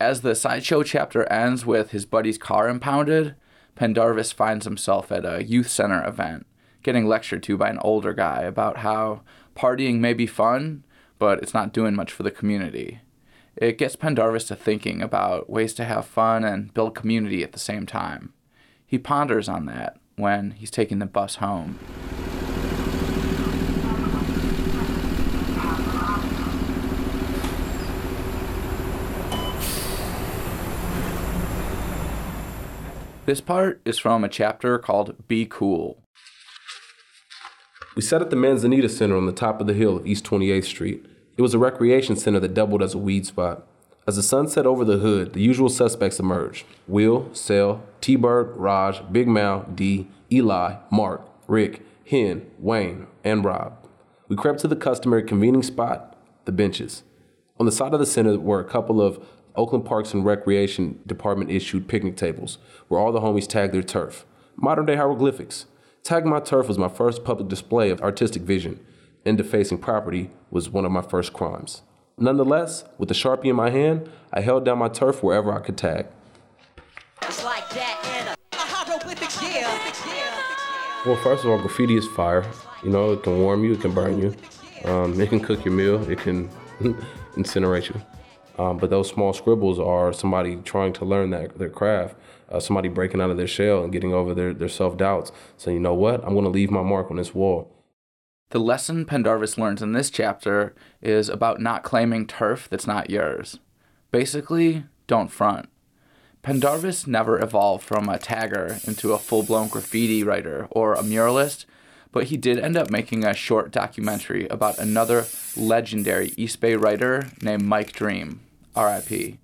As 0.00 0.22
the 0.22 0.34
sideshow 0.34 0.82
chapter 0.82 1.30
ends 1.30 1.64
with 1.66 1.90
his 1.90 2.06
buddy's 2.06 2.38
car 2.38 2.68
impounded, 2.68 3.36
Pendarvis 3.76 4.32
finds 4.32 4.64
himself 4.64 5.12
at 5.12 5.24
a 5.24 5.44
youth 5.44 5.68
center 5.68 6.04
event, 6.06 6.46
getting 6.82 7.06
lectured 7.06 7.42
to 7.44 7.56
by 7.56 7.68
an 7.68 7.78
older 7.78 8.12
guy 8.12 8.42
about 8.42 8.78
how 8.78 9.22
partying 9.56 9.98
may 9.98 10.14
be 10.14 10.26
fun, 10.26 10.84
but 11.18 11.42
it's 11.42 11.54
not 11.54 11.72
doing 11.72 11.94
much 11.94 12.12
for 12.12 12.22
the 12.22 12.30
community. 12.30 13.00
It 13.56 13.78
gets 13.78 13.96
Pendarvis 13.96 14.44
to 14.44 14.56
thinking 14.56 15.02
about 15.02 15.50
ways 15.50 15.74
to 15.74 15.84
have 15.84 16.06
fun 16.06 16.44
and 16.44 16.72
build 16.72 16.94
community 16.94 17.42
at 17.42 17.52
the 17.52 17.58
same 17.58 17.84
time. 17.84 18.32
He 18.86 18.98
ponders 18.98 19.48
on 19.48 19.66
that 19.66 19.98
when 20.16 20.52
he's 20.52 20.70
taking 20.70 20.98
the 20.98 21.06
bus 21.06 21.36
home. 21.36 21.78
This 33.26 33.40
part 33.40 33.80
is 33.84 33.98
from 33.98 34.24
a 34.24 34.28
chapter 34.28 34.76
called 34.78 35.28
Be 35.28 35.46
Cool. 35.46 36.02
We 37.96 38.02
sat 38.02 38.22
at 38.22 38.30
the 38.30 38.36
Manzanita 38.36 38.88
Center 38.88 39.16
on 39.16 39.26
the 39.26 39.32
top 39.32 39.60
of 39.60 39.66
the 39.66 39.74
hill 39.74 39.96
of 39.96 40.06
East 40.06 40.24
28th 40.24 40.64
Street. 40.64 41.06
It 41.36 41.42
was 41.42 41.54
a 41.54 41.58
recreation 41.58 42.14
center 42.14 42.38
that 42.38 42.54
doubled 42.54 42.84
as 42.84 42.94
a 42.94 42.98
weed 42.98 43.26
spot. 43.26 43.66
As 44.06 44.14
the 44.14 44.22
sun 44.22 44.46
set 44.46 44.64
over 44.64 44.84
the 44.84 44.98
hood, 44.98 45.32
the 45.32 45.42
usual 45.42 45.68
suspects 45.68 46.20
emerged 46.20 46.66
Will, 46.86 47.28
Sel, 47.34 47.82
T 48.00 48.14
Bird, 48.14 48.56
Raj, 48.56 49.02
Big 49.10 49.26
Mal, 49.26 49.66
D, 49.74 50.06
Eli, 50.30 50.76
Mark, 50.92 51.28
Rick, 51.48 51.82
Hen, 52.08 52.48
Wayne, 52.60 53.08
and 53.24 53.44
Rob. 53.44 53.76
We 54.28 54.36
crept 54.36 54.60
to 54.60 54.68
the 54.68 54.76
customary 54.76 55.24
convening 55.24 55.64
spot, 55.64 56.16
the 56.44 56.52
benches. 56.52 57.02
On 57.58 57.66
the 57.66 57.72
side 57.72 57.92
of 57.92 57.98
the 57.98 58.06
center 58.06 58.38
were 58.38 58.60
a 58.60 58.64
couple 58.64 59.02
of 59.02 59.26
Oakland 59.56 59.84
Parks 59.84 60.14
and 60.14 60.24
Recreation 60.24 61.00
Department 61.06 61.50
issued 61.50 61.88
picnic 61.88 62.16
tables 62.16 62.58
where 62.86 63.00
all 63.00 63.10
the 63.10 63.20
homies 63.20 63.48
tagged 63.48 63.74
their 63.74 63.82
turf. 63.82 64.24
Modern 64.54 64.86
day 64.86 64.94
hieroglyphics. 64.94 65.66
Tagging 66.02 66.30
my 66.30 66.40
turf 66.40 66.66
was 66.66 66.78
my 66.78 66.88
first 66.88 67.24
public 67.24 67.48
display 67.48 67.90
of 67.90 68.00
artistic 68.00 68.42
vision, 68.42 68.80
and 69.24 69.36
defacing 69.36 69.78
property 69.78 70.30
was 70.50 70.70
one 70.70 70.84
of 70.84 70.92
my 70.92 71.02
first 71.02 71.32
crimes. 71.32 71.82
Nonetheless, 72.16 72.84
with 72.98 73.08
the 73.08 73.14
Sharpie 73.14 73.46
in 73.50 73.56
my 73.56 73.70
hand, 73.70 74.10
I 74.32 74.40
held 74.40 74.64
down 74.64 74.78
my 74.78 74.88
turf 74.88 75.22
wherever 75.22 75.52
I 75.52 75.60
could 75.60 75.76
tag. 75.76 76.06
It's 77.22 77.44
like 77.44 77.68
that 77.70 78.00
and 78.04 78.28
a, 78.28 78.56
a 78.56 78.66
hieroglyphic, 78.66 79.30
yeah. 79.42 79.90
Well, 81.06 81.16
first 81.16 81.44
of 81.44 81.50
all, 81.50 81.58
graffiti 81.58 81.96
is 81.96 82.06
fire. 82.08 82.44
You 82.82 82.90
know, 82.90 83.12
it 83.12 83.22
can 83.22 83.38
warm 83.38 83.64
you, 83.64 83.72
it 83.72 83.80
can 83.80 83.92
burn 83.92 84.20
you, 84.20 84.34
um, 84.84 85.20
it 85.20 85.28
can 85.28 85.40
cook 85.40 85.64
your 85.64 85.74
meal, 85.74 86.10
it 86.10 86.18
can 86.18 86.48
incinerate 87.36 87.88
you. 87.88 88.00
Um, 88.62 88.78
but 88.78 88.90
those 88.90 89.08
small 89.08 89.32
scribbles 89.32 89.78
are 89.78 90.12
somebody 90.12 90.56
trying 90.56 90.92
to 90.94 91.04
learn 91.04 91.30
that 91.30 91.58
their 91.58 91.70
craft, 91.70 92.16
uh, 92.50 92.60
somebody 92.60 92.88
breaking 92.88 93.20
out 93.20 93.30
of 93.30 93.36
their 93.36 93.46
shell 93.46 93.82
and 93.82 93.92
getting 93.92 94.12
over 94.12 94.34
their, 94.34 94.52
their 94.52 94.68
self 94.68 94.96
doubts, 94.96 95.32
saying, 95.56 95.76
you 95.76 95.82
know 95.82 95.94
what, 95.94 96.22
I'm 96.24 96.34
going 96.34 96.44
to 96.44 96.50
leave 96.50 96.70
my 96.70 96.82
mark 96.82 97.10
on 97.10 97.16
this 97.16 97.34
wall. 97.34 97.72
The 98.50 98.58
lesson 98.58 99.04
Pendarvis 99.04 99.58
learns 99.58 99.80
in 99.80 99.92
this 99.92 100.10
chapter 100.10 100.74
is 101.00 101.28
about 101.28 101.60
not 101.60 101.84
claiming 101.84 102.26
turf 102.26 102.68
that's 102.68 102.86
not 102.86 103.08
yours. 103.08 103.60
Basically, 104.10 104.84
don't 105.06 105.30
front. 105.30 105.68
Pendarvis 106.42 107.06
never 107.06 107.40
evolved 107.40 107.84
from 107.84 108.08
a 108.08 108.18
tagger 108.18 108.86
into 108.88 109.12
a 109.12 109.18
full 109.18 109.42
blown 109.42 109.68
graffiti 109.68 110.24
writer 110.24 110.66
or 110.70 110.94
a 110.94 111.02
muralist, 111.02 111.64
but 112.12 112.24
he 112.24 112.36
did 112.36 112.58
end 112.58 112.76
up 112.76 112.90
making 112.90 113.24
a 113.24 113.34
short 113.34 113.70
documentary 113.70 114.48
about 114.48 114.78
another 114.78 115.26
legendary 115.56 116.32
East 116.36 116.60
Bay 116.60 116.74
writer 116.74 117.30
named 117.40 117.62
Mike 117.62 117.92
Dream, 117.92 118.40
RIP. 118.74 119.38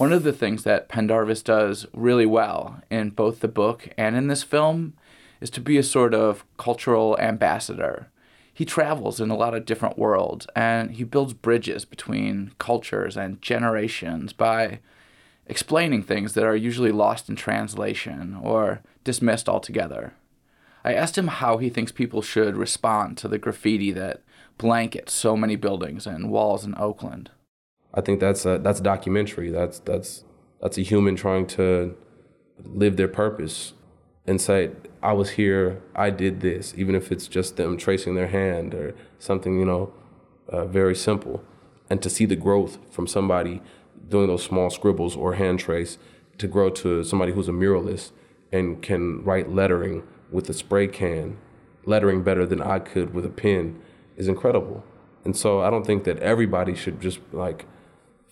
One 0.00 0.14
of 0.14 0.22
the 0.22 0.32
things 0.32 0.62
that 0.62 0.88
Pendarvis 0.88 1.42
does 1.42 1.86
really 1.92 2.24
well 2.24 2.80
in 2.88 3.10
both 3.10 3.40
the 3.40 3.48
book 3.48 3.90
and 3.98 4.16
in 4.16 4.28
this 4.28 4.42
film 4.42 4.94
is 5.42 5.50
to 5.50 5.60
be 5.60 5.76
a 5.76 5.82
sort 5.82 6.14
of 6.14 6.42
cultural 6.56 7.18
ambassador. 7.20 8.08
He 8.54 8.64
travels 8.64 9.20
in 9.20 9.28
a 9.28 9.36
lot 9.36 9.54
of 9.54 9.66
different 9.66 9.98
worlds 9.98 10.46
and 10.56 10.92
he 10.92 11.04
builds 11.04 11.34
bridges 11.34 11.84
between 11.84 12.52
cultures 12.58 13.14
and 13.14 13.42
generations 13.42 14.32
by 14.32 14.80
explaining 15.46 16.04
things 16.04 16.32
that 16.32 16.44
are 16.44 16.56
usually 16.56 16.92
lost 16.92 17.28
in 17.28 17.36
translation 17.36 18.38
or 18.42 18.80
dismissed 19.04 19.50
altogether. 19.50 20.14
I 20.82 20.94
asked 20.94 21.18
him 21.18 21.28
how 21.28 21.58
he 21.58 21.68
thinks 21.68 21.92
people 21.92 22.22
should 22.22 22.56
respond 22.56 23.18
to 23.18 23.28
the 23.28 23.38
graffiti 23.38 23.92
that 23.92 24.22
blankets 24.56 25.12
so 25.12 25.36
many 25.36 25.56
buildings 25.56 26.06
and 26.06 26.30
walls 26.30 26.64
in 26.64 26.74
Oakland. 26.78 27.28
I 27.92 28.00
think 28.00 28.20
that's 28.20 28.44
a, 28.46 28.58
that's 28.58 28.80
documentary. 28.80 29.50
That's 29.50 29.78
that's 29.80 30.24
that's 30.60 30.78
a 30.78 30.82
human 30.82 31.16
trying 31.16 31.46
to 31.48 31.96
live 32.64 32.96
their 32.96 33.08
purpose 33.08 33.74
and 34.26 34.40
say, 34.40 34.70
"I 35.02 35.12
was 35.12 35.30
here. 35.30 35.82
I 35.94 36.10
did 36.10 36.40
this," 36.40 36.74
even 36.76 36.94
if 36.94 37.10
it's 37.10 37.26
just 37.26 37.56
them 37.56 37.76
tracing 37.76 38.14
their 38.14 38.28
hand 38.28 38.74
or 38.74 38.94
something, 39.18 39.58
you 39.58 39.64
know, 39.64 39.92
uh, 40.48 40.66
very 40.66 40.94
simple. 40.94 41.42
And 41.88 42.00
to 42.02 42.10
see 42.10 42.26
the 42.26 42.36
growth 42.36 42.78
from 42.90 43.06
somebody 43.06 43.60
doing 44.08 44.28
those 44.28 44.44
small 44.44 44.70
scribbles 44.70 45.16
or 45.16 45.34
hand 45.34 45.58
trace 45.58 45.98
to 46.38 46.46
grow 46.46 46.70
to 46.70 47.02
somebody 47.04 47.32
who's 47.32 47.48
a 47.48 47.52
muralist 47.52 48.12
and 48.52 48.82
can 48.82 49.22
write 49.24 49.50
lettering 49.50 50.02
with 50.30 50.48
a 50.48 50.54
spray 50.54 50.86
can, 50.86 51.36
lettering 51.84 52.22
better 52.22 52.46
than 52.46 52.62
I 52.62 52.78
could 52.78 53.12
with 53.12 53.24
a 53.24 53.30
pen, 53.30 53.80
is 54.16 54.28
incredible. 54.28 54.84
And 55.24 55.36
so 55.36 55.60
I 55.60 55.70
don't 55.70 55.84
think 55.84 56.04
that 56.04 56.18
everybody 56.20 56.74
should 56.74 57.00
just 57.00 57.20
like 57.32 57.66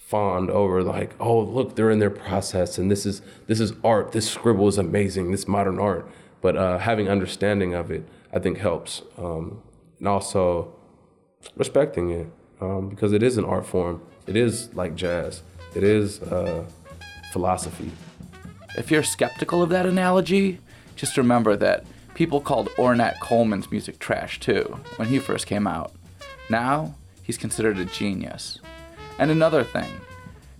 fawned 0.09 0.49
over 0.49 0.83
like, 0.83 1.15
oh 1.21 1.39
look, 1.39 1.77
they're 1.77 1.91
in 1.91 1.99
their 1.99 2.09
process 2.09 2.79
and 2.79 2.91
this 2.91 3.05
is 3.05 3.21
this 3.47 3.61
is 3.61 3.75
art. 3.85 4.13
This 4.13 4.27
scribble 4.29 4.67
is 4.67 4.79
amazing. 4.79 5.33
This 5.33 5.47
modern 5.47 5.79
art. 5.79 6.09
But 6.41 6.57
uh, 6.57 6.79
having 6.79 7.11
understanding 7.11 7.75
of 7.75 7.91
it, 7.91 8.09
I 8.33 8.39
think 8.39 8.59
helps, 8.59 9.03
um, 9.19 9.61
and 9.99 10.09
also 10.09 10.75
respecting 11.57 12.11
it 12.11 12.27
um, 12.61 12.89
because 12.89 13.13
it 13.13 13.23
is 13.23 13.37
an 13.37 13.45
art 13.45 13.67
form. 13.67 14.01
It 14.27 14.37
is 14.37 14.73
like 14.73 14.95
jazz. 14.95 15.43
It 15.75 15.83
is 15.83 16.23
uh, 16.23 16.65
philosophy. 17.33 17.91
If 18.79 18.91
you're 18.91 19.03
skeptical 19.03 19.63
of 19.63 19.69
that 19.71 19.85
analogy, 19.85 20.61
just 20.97 21.19
remember 21.19 21.55
that 21.57 21.85
people 22.15 22.41
called 22.41 22.69
Ornette 22.77 23.21
Coleman's 23.21 23.71
music 23.71 23.99
trash 23.99 24.41
too 24.41 24.81
when 24.97 25.09
he 25.09 25.19
first 25.19 25.47
came 25.47 25.67
out. 25.67 25.93
Now, 26.49 26.95
he's 27.23 27.37
considered 27.37 27.79
a 27.79 27.85
genius. 27.85 28.61
And 29.19 29.33
another 29.33 29.65
thing, 29.65 30.01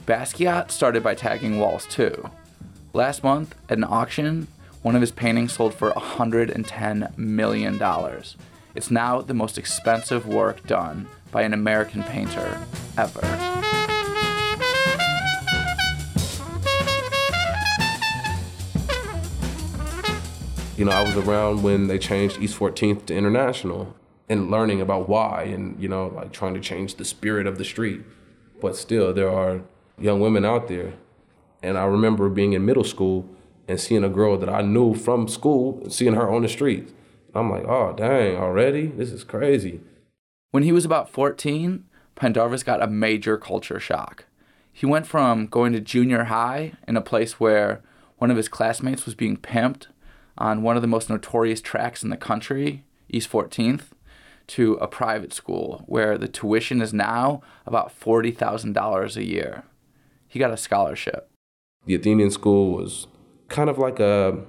Basquiat 0.05 0.73
started 0.73 1.03
by 1.03 1.15
tagging 1.15 1.61
walls 1.61 1.87
too. 1.87 2.29
Last 2.93 3.23
month, 3.23 3.55
at 3.69 3.79
an 3.79 3.85
auction, 3.85 4.49
one 4.83 4.97
of 4.97 5.01
his 5.01 5.13
paintings 5.13 5.53
sold 5.53 5.75
for 5.75 5.93
$110 5.93 7.17
million. 7.17 7.81
It's 8.75 8.91
now 8.91 9.21
the 9.21 9.35
most 9.35 9.59
expensive 9.59 10.27
work 10.27 10.67
done 10.67 11.07
by 11.31 11.43
an 11.43 11.53
American 11.53 12.03
painter 12.03 12.61
ever. 12.97 13.21
You 20.77 20.85
know, 20.85 20.93
I 20.93 21.03
was 21.03 21.17
around 21.17 21.63
when 21.63 21.87
they 21.87 21.99
changed 21.99 22.41
East 22.41 22.59
14th 22.59 23.07
to 23.07 23.17
International 23.17 23.95
and 24.29 24.51
learning 24.51 24.81
about 24.81 25.09
why 25.09 25.43
and, 25.43 25.81
you 25.81 25.89
know, 25.89 26.09
like 26.09 26.33
trying 26.33 26.55
to 26.55 26.61
change 26.61 26.97
the 26.97 27.05
spirit 27.05 27.47
of 27.47 27.59
the 27.59 27.65
street. 27.65 28.03
But 28.61 28.77
still, 28.77 29.13
there 29.13 29.31
are 29.31 29.63
young 29.99 30.21
women 30.21 30.45
out 30.45 30.69
there. 30.69 30.95
And 31.63 31.77
I 31.77 31.85
remember 31.85 32.29
being 32.29 32.53
in 32.53 32.65
middle 32.65 32.85
school 32.85 33.29
and 33.67 33.81
seeing 33.81 34.05
a 34.05 34.09
girl 34.09 34.39
that 34.39 34.49
I 34.49 34.63
knew 34.63 34.95
from 34.95 35.29
school, 35.29 35.83
seeing 35.91 36.15
her 36.15 36.31
on 36.31 36.43
the 36.43 36.49
streets. 36.49 36.93
I'm 37.35 37.51
like, 37.51 37.65
oh, 37.65 37.93
dang, 37.97 38.37
already? 38.37 38.87
This 38.87 39.13
is 39.13 39.25
crazy. 39.25 39.81
When 40.51 40.63
he 40.63 40.73
was 40.73 40.85
about 40.85 41.11
14, 41.11 41.85
Pendarvis 42.15 42.63
got 42.63 42.83
a 42.83 42.87
major 42.87 43.37
culture 43.37 43.79
shock. 43.79 44.25
He 44.73 44.87
went 44.87 45.07
from 45.07 45.47
going 45.47 45.73
to 45.73 45.81
junior 45.81 46.25
high 46.25 46.73
in 46.87 46.97
a 46.97 47.03
place 47.03 47.39
where 47.39 47.83
one 48.17 48.31
of 48.31 48.37
his 48.37 48.49
classmates 48.49 49.05
was 49.05 49.15
being 49.15 49.37
pimped 49.37 49.89
on 50.39 50.63
one 50.63 50.77
of 50.77 50.83
the 50.83 50.89
most 50.89 51.11
notorious 51.11 51.61
tracks 51.61 52.03
in 52.03 52.11
the 52.11 52.17
country, 52.17 52.85
East 53.09 53.31
14th, 53.31 53.89
to 54.49 54.75
a 54.75 54.89
private 54.89 55.33
school 55.33 55.85
where 55.87 56.19
the 56.19 56.29
tuition 56.29 56.83
is 56.83 56.93
now 56.93 57.43
about 57.67 57.99
$40,000 57.99 59.17
a 59.17 59.25
year. 59.25 59.65
He 60.27 60.39
got 60.39 60.51
a 60.51 60.57
scholarship. 60.57 61.31
The 61.87 61.95
Athenian 61.95 62.31
school 62.31 62.73
was 62.73 63.07
kind 63.49 63.71
of 63.71 63.79
like 63.79 64.01
a 64.01 64.45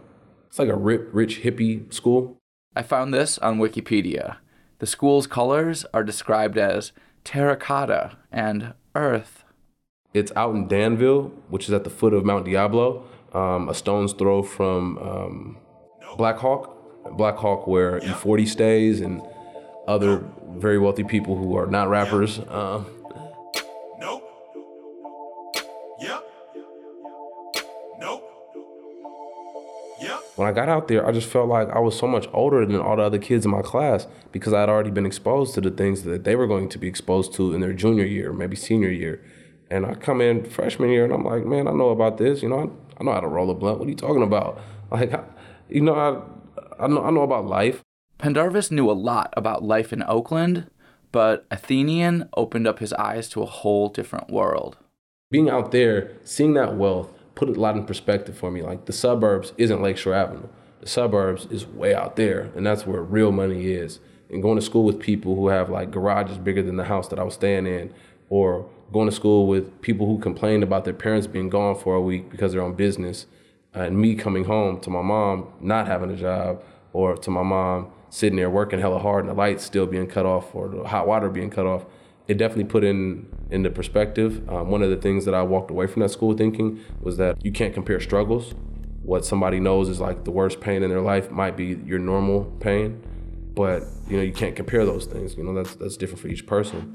it's 0.47 0.59
like 0.59 0.69
a 0.69 0.75
rip, 0.75 1.09
rich 1.13 1.41
hippie 1.43 1.91
school. 1.93 2.37
I 2.75 2.81
found 2.81 3.13
this 3.13 3.37
on 3.37 3.59
Wikipedia. 3.59 4.37
The 4.79 4.87
school's 4.87 5.27
colors 5.27 5.85
are 5.93 6.03
described 6.03 6.57
as 6.57 6.91
terracotta 7.23 8.17
and 8.31 8.73
earth. 8.95 9.43
It's 10.13 10.31
out 10.35 10.55
in 10.55 10.67
Danville, 10.67 11.31
which 11.49 11.65
is 11.67 11.73
at 11.73 11.83
the 11.83 11.89
foot 11.89 12.13
of 12.13 12.25
Mount 12.25 12.45
Diablo, 12.45 13.05
um, 13.33 13.69
a 13.69 13.73
stone's 13.73 14.13
throw 14.13 14.41
from 14.41 14.97
um, 14.97 15.57
Black 16.17 16.37
Hawk, 16.37 17.15
Black 17.15 17.35
Hawk, 17.35 17.67
where 17.67 17.99
E40 17.99 18.47
stays, 18.47 19.01
and 19.01 19.21
other 19.89 20.23
very 20.57 20.77
wealthy 20.77 21.03
people 21.03 21.35
who 21.35 21.57
are 21.57 21.65
not 21.65 21.89
rappers. 21.89 22.39
Um, 22.47 22.85
Nope. 23.99 24.23
Yep. 25.99 26.23
Nope. 27.99 28.23
Yep. 29.99 30.19
when 30.35 30.47
I 30.47 30.51
got 30.51 30.69
out 30.69 30.87
there, 30.87 31.05
I 31.05 31.11
just 31.11 31.27
felt 31.27 31.49
like 31.49 31.69
I 31.69 31.79
was 31.79 31.97
so 31.97 32.07
much 32.07 32.27
older 32.31 32.65
than 32.65 32.79
all 32.79 32.95
the 32.95 33.01
other 33.01 33.17
kids 33.17 33.45
in 33.45 33.51
my 33.51 33.63
class 33.63 34.07
because 34.31 34.53
I 34.53 34.59
had 34.61 34.69
already 34.69 34.91
been 34.91 35.05
exposed 35.07 35.55
to 35.55 35.61
the 35.61 35.71
things 35.71 36.03
that 36.03 36.23
they 36.23 36.35
were 36.35 36.47
going 36.47 36.69
to 36.69 36.77
be 36.77 36.87
exposed 36.87 37.33
to 37.33 37.53
in 37.53 37.59
their 37.59 37.73
junior 37.73 38.05
year, 38.05 38.31
maybe 38.31 38.55
senior 38.55 38.91
year. 38.91 39.21
And 39.71 39.85
I 39.85 39.95
come 39.95 40.21
in 40.21 40.45
freshman 40.45 40.91
year 40.91 41.03
and 41.03 41.13
I'm 41.13 41.23
like, 41.23 41.45
man, 41.45 41.67
I 41.67 41.71
know 41.71 41.89
about 41.89 42.17
this. 42.19 42.41
You 42.43 42.49
know, 42.49 42.59
I, 42.59 43.01
I 43.01 43.03
know 43.03 43.13
how 43.13 43.21
to 43.21 43.27
roll 43.27 43.49
a 43.49 43.55
blunt. 43.55 43.79
What 43.79 43.87
are 43.87 43.89
you 43.89 43.95
talking 43.95 44.23
about? 44.23 44.61
Like, 44.91 45.13
I, 45.13 45.23
you 45.67 45.81
know, 45.81 45.93
I, 45.93 46.83
I 46.83 46.87
know 46.87 47.03
I 47.03 47.11
know 47.11 47.21
about 47.21 47.45
life. 47.45 47.83
Pendarvis 48.19 48.69
knew 48.69 48.91
a 48.91 48.91
lot 48.91 49.33
about 49.37 49.63
life 49.63 49.93
in 49.93 50.03
Oakland, 50.03 50.69
but 51.13 51.45
Athenian 51.49 52.27
opened 52.35 52.67
up 52.67 52.79
his 52.79 52.91
eyes 52.93 53.29
to 53.29 53.41
a 53.41 53.45
whole 53.45 53.87
different 53.87 54.29
world. 54.29 54.77
being 55.31 55.49
out 55.49 55.71
there, 55.71 56.11
seeing 56.23 56.53
that 56.55 56.75
wealth, 56.75 57.13
put 57.35 57.49
a 57.49 57.53
lot 57.53 57.75
in 57.75 57.85
perspective 57.85 58.37
for 58.37 58.51
me. 58.51 58.61
Like 58.61 58.85
the 58.85 58.93
suburbs 58.93 59.53
isn't 59.57 59.81
Lakeshore 59.81 60.13
Avenue. 60.13 60.47
The 60.81 60.87
suburbs 60.87 61.45
is 61.51 61.65
way 61.65 61.93
out 61.93 62.15
there, 62.15 62.49
and 62.55 62.65
that's 62.65 62.85
where 62.85 63.01
real 63.01 63.31
money 63.31 63.67
is. 63.71 63.99
And 64.29 64.41
going 64.41 64.57
to 64.57 64.65
school 64.65 64.83
with 64.83 64.99
people 64.99 65.35
who 65.35 65.47
have 65.47 65.69
like 65.69 65.91
garages 65.91 66.37
bigger 66.37 66.61
than 66.61 66.77
the 66.77 66.85
house 66.85 67.07
that 67.09 67.19
I 67.19 67.23
was 67.23 67.35
staying 67.35 67.67
in, 67.67 67.93
or 68.29 68.69
going 68.91 69.09
to 69.09 69.15
school 69.15 69.47
with 69.47 69.81
people 69.81 70.07
who 70.07 70.19
complained 70.19 70.63
about 70.63 70.83
their 70.83 70.93
parents 70.93 71.27
being 71.27 71.49
gone 71.49 71.75
for 71.75 71.95
a 71.95 72.01
week 72.01 72.29
because 72.29 72.51
they're 72.51 72.63
on 72.63 72.73
business, 72.73 73.27
and 73.73 73.97
me 73.97 74.15
coming 74.15 74.45
home 74.45 74.79
to 74.81 74.89
my 74.89 75.01
mom 75.01 75.47
not 75.61 75.87
having 75.87 76.11
a 76.11 76.15
job, 76.17 76.61
or 76.91 77.15
to 77.17 77.29
my 77.29 77.43
mom 77.43 77.91
sitting 78.09 78.37
there 78.37 78.49
working 78.49 78.79
hella 78.79 78.99
hard 78.99 79.25
and 79.25 79.29
the 79.29 79.37
lights 79.37 79.63
still 79.63 79.85
being 79.85 80.07
cut 80.07 80.25
off 80.25 80.53
or 80.55 80.67
the 80.67 80.83
hot 80.83 81.07
water 81.07 81.29
being 81.29 81.49
cut 81.49 81.65
off 81.65 81.85
it 82.29 82.37
definitely 82.37 82.65
put 82.65 82.83
in 82.83 83.27
into 83.49 83.71
perspective. 83.71 84.47
Um, 84.47 84.69
one 84.69 84.83
of 84.83 84.91
the 84.91 84.97
things 84.97 85.25
that 85.25 85.33
I 85.33 85.41
walked 85.41 85.71
away 85.71 85.87
from 85.87 86.03
that 86.03 86.09
school 86.09 86.37
thinking 86.37 86.79
was 87.01 87.17
that 87.17 87.43
you 87.43 87.51
can't 87.51 87.73
compare 87.73 87.99
struggles. 87.99 88.53
What 89.01 89.25
somebody 89.25 89.59
knows 89.59 89.89
is 89.89 89.99
like 89.99 90.25
the 90.25 90.31
worst 90.31 90.61
pain 90.61 90.83
in 90.83 90.91
their 90.91 91.01
life 91.01 91.31
might 91.31 91.57
be 91.57 91.79
your 91.83 91.97
normal 91.97 92.45
pain, 92.59 93.01
but 93.55 93.81
you 94.07 94.17
know 94.17 94.21
you 94.21 94.31
can't 94.31 94.55
compare 94.55 94.85
those 94.85 95.07
things. 95.07 95.35
You 95.35 95.43
know 95.43 95.55
that's 95.55 95.75
that's 95.75 95.97
different 95.97 96.21
for 96.21 96.27
each 96.27 96.45
person. 96.45 96.93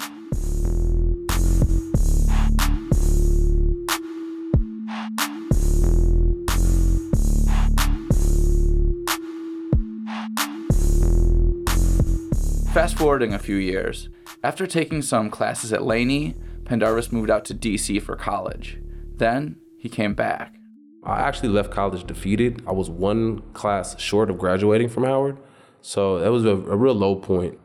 Fast 12.74 12.98
forwarding 12.98 13.32
a 13.32 13.38
few 13.38 13.54
years, 13.54 14.08
after 14.42 14.66
taking 14.66 15.00
some 15.00 15.30
classes 15.30 15.72
at 15.72 15.84
Laney, 15.84 16.34
Pendarvis 16.64 17.12
moved 17.12 17.30
out 17.30 17.44
to 17.44 17.54
DC 17.54 18.02
for 18.02 18.16
college. 18.16 18.80
Then 19.14 19.60
he 19.78 19.88
came 19.88 20.14
back. 20.14 20.56
I 21.04 21.20
actually 21.20 21.50
left 21.50 21.70
college 21.70 22.04
defeated. 22.04 22.64
I 22.66 22.72
was 22.72 22.90
one 22.90 23.42
class 23.52 23.96
short 24.00 24.28
of 24.28 24.38
graduating 24.38 24.88
from 24.88 25.04
Howard, 25.04 25.38
so 25.82 26.18
that 26.18 26.32
was 26.32 26.44
a, 26.44 26.48
a 26.48 26.76
real 26.76 26.94
low 26.94 27.14
point. 27.14 27.60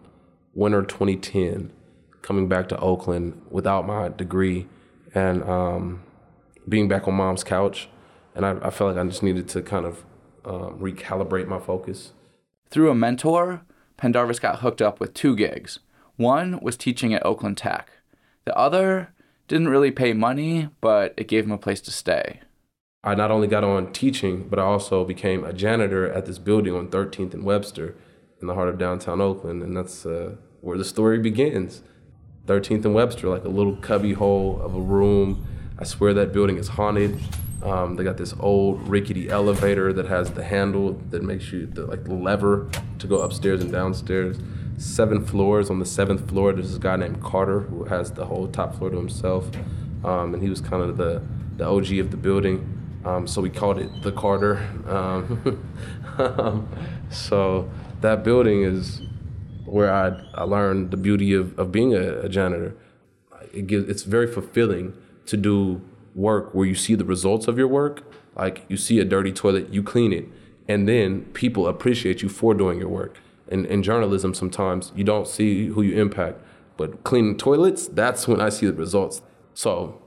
Winter 0.54 0.84
2010, 0.84 1.74
coming 2.22 2.48
back 2.48 2.70
to 2.70 2.78
Oakland 2.78 3.42
without 3.50 3.88
my 3.88 4.10
degree 4.10 4.68
and 5.16 5.42
um, 5.42 6.04
being 6.68 6.88
back 6.88 7.08
on 7.08 7.16
mom's 7.16 7.44
couch, 7.44 7.90
and 8.36 8.46
I, 8.46 8.52
I 8.62 8.70
felt 8.70 8.96
like 8.96 9.04
I 9.04 9.10
just 9.10 9.24
needed 9.24 9.48
to 9.50 9.64
kind 9.64 9.88
of 9.88 10.06
um, 10.46 10.78
recalibrate 10.78 11.48
my 11.48 11.58
focus. 11.58 12.14
Through 12.70 12.92
a 12.92 12.96
mentor, 12.96 13.66
Pendarvis 14.00 14.40
got 14.40 14.60
hooked 14.60 14.82
up 14.82 15.02
with 15.02 15.14
two 15.14 15.36
gigs. 15.36 15.80
One 16.16 16.60
was 16.62 16.78
teaching 16.78 17.14
at 17.14 17.26
Oakland 17.26 17.58
Tech. 17.58 17.92
The 18.46 18.58
other 18.58 19.14
didn't 19.50 19.68
really 19.68 19.92
pay 19.92 20.14
money, 20.14 20.70
but 20.80 21.14
it 21.18 21.28
gave 21.28 21.44
him 21.44 21.52
a 21.52 21.58
place 21.58 21.82
to 21.82 21.92
stay. 21.92 22.40
I 23.04 23.14
not 23.14 23.30
only 23.30 23.48
got 23.48 23.66
on 23.66 23.92
teaching, 23.92 24.48
but 24.48 24.58
I 24.58 24.64
also 24.64 25.04
became 25.04 25.44
a 25.44 25.52
janitor 25.52 26.10
at 26.10 26.26
this 26.26 26.40
building 26.40 26.74
on 26.74 26.88
13th 26.88 27.34
and 27.34 27.44
Webster 27.44 27.96
in 28.42 28.48
the 28.48 28.54
heart 28.54 28.70
of 28.70 28.78
downtown 28.78 29.20
Oakland. 29.20 29.62
And 29.62 29.76
that's 29.76 30.06
uh, 30.06 30.36
where 30.62 30.78
the 30.78 30.86
story 30.86 31.20
begins. 31.20 31.82
13th 32.46 32.86
and 32.86 32.96
Webster, 32.96 33.28
like 33.28 33.44
a 33.44 33.50
little 33.50 33.76
cubby 33.76 34.14
hole 34.14 34.62
of 34.62 34.76
a 34.76 34.80
room. 34.80 35.46
I 35.78 35.84
swear 35.84 36.14
that 36.14 36.32
building 36.32 36.58
is 36.58 36.70
haunted. 36.70 37.20
Um, 37.62 37.96
they 37.96 38.04
got 38.04 38.18
this 38.18 38.34
old 38.40 38.88
rickety 38.88 39.30
elevator 39.30 39.92
that 39.94 40.06
has 40.08 40.32
the 40.32 40.44
handle 40.44 40.94
that 41.10 41.24
makes 41.24 41.52
you, 41.52 41.66
the, 41.66 41.86
like 41.86 42.06
the 42.06 42.14
lever 42.14 42.70
to 43.00 43.08
go 43.08 43.22
upstairs 43.22 43.62
and 43.62 43.72
downstairs. 43.72 44.38
Seven 44.78 45.26
floors. 45.26 45.70
On 45.70 45.80
the 45.80 45.86
seventh 45.86 46.30
floor, 46.30 46.54
there's 46.54 46.70
this 46.70 46.78
guy 46.78 46.96
named 46.96 47.22
Carter 47.22 47.62
who 47.62 47.84
has 47.86 48.14
the 48.14 48.26
whole 48.26 48.48
top 48.48 48.76
floor 48.76 48.90
to 48.90 48.98
himself. 48.98 49.50
Um, 50.06 50.34
and 50.34 50.42
he 50.42 50.50
was 50.50 50.62
kind 50.62 50.82
of 50.82 50.96
the, 50.96 51.22
the 51.58 51.66
OG 51.66 51.94
of 51.98 52.12
the 52.12 52.18
building. 52.18 52.76
Um, 53.04 53.28
so 53.28 53.42
we 53.42 53.50
called 53.50 53.80
it 53.80 53.90
the 54.04 54.12
Carter. 54.12 54.66
Um, 56.20 56.68
so 57.10 57.72
that 58.02 58.26
building 58.26 58.64
is 58.64 59.02
where 59.64 59.94
I, 59.94 60.22
I 60.34 60.44
learned 60.44 60.92
the 60.92 60.98
beauty 60.98 61.34
of, 61.34 61.58
of 61.58 61.72
being 61.72 61.94
a, 61.94 62.20
a 62.20 62.28
janitor. 62.28 62.76
It 63.54 63.68
gives, 63.68 63.90
it's 63.90 64.04
very 64.04 64.28
fulfilling 64.28 64.94
to 65.28 65.38
do 65.38 65.82
work 66.20 66.54
where 66.54 66.68
you 66.68 66.76
see 66.76 66.96
the 66.96 67.06
results 67.06 67.48
of 67.48 67.58
your 67.58 67.68
work. 67.68 68.04
Like 68.36 68.66
you 68.68 68.78
see 68.78 69.00
a 69.00 69.06
dirty 69.06 69.32
toilet, 69.32 69.74
you 69.74 69.82
clean 69.84 70.14
it, 70.14 70.28
and 70.68 70.88
then 70.88 71.22
people 71.34 71.68
appreciate 71.68 72.22
you 72.22 72.30
for 72.30 72.54
doing 72.54 72.80
your 72.80 72.90
work. 72.90 73.18
And 73.48 73.66
in 73.66 73.82
journalism, 73.82 74.34
sometimes 74.34 74.92
you 74.96 75.04
don't 75.04 75.28
see 75.28 75.68
who 75.68 75.82
you 75.82 76.00
impact, 76.00 76.40
but 76.78 77.04
cleaning 77.04 77.38
toilets, 77.38 77.88
that's 77.88 78.28
when 78.28 78.40
I 78.40 78.50
see 78.50 78.68
the 78.68 78.74
results. 78.74 79.22
So 79.54 80.00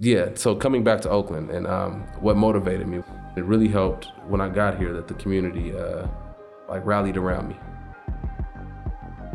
yeah, 0.00 0.30
so 0.34 0.54
coming 0.54 0.84
back 0.84 1.00
to 1.02 1.10
Oakland 1.10 1.50
and 1.50 1.66
um, 1.66 2.02
what 2.20 2.36
motivated 2.36 2.86
me, 2.86 3.02
it 3.36 3.44
really 3.44 3.68
helped 3.68 4.08
when 4.26 4.40
I 4.40 4.48
got 4.48 4.78
here 4.78 4.92
that 4.92 5.08
the 5.08 5.14
community 5.14 5.76
uh, 5.76 6.06
like 6.68 6.84
rallied 6.84 7.16
around 7.16 7.48
me. 7.48 7.56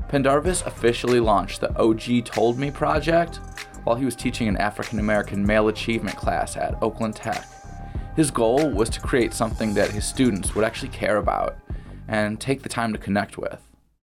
Pendarvis 0.07 0.61
officially 0.61 1.19
launched 1.19 1.61
the 1.61 1.75
OG 1.75 2.25
Told 2.25 2.59
Me 2.59 2.69
project 2.69 3.39
while 3.83 3.95
he 3.95 4.05
was 4.05 4.15
teaching 4.15 4.47
an 4.47 4.57
African 4.57 4.99
American 4.99 5.45
male 5.45 5.67
achievement 5.67 6.17
class 6.17 6.55
at 6.55 6.81
Oakland 6.81 7.15
Tech. 7.15 7.47
His 8.15 8.31
goal 8.31 8.69
was 8.69 8.89
to 8.91 9.01
create 9.01 9.33
something 9.33 9.73
that 9.73 9.91
his 9.91 10.05
students 10.05 10.53
would 10.55 10.63
actually 10.63 10.89
care 10.89 11.17
about 11.17 11.55
and 12.07 12.39
take 12.39 12.61
the 12.61 12.69
time 12.69 12.93
to 12.93 12.99
connect 12.99 13.37
with. 13.37 13.59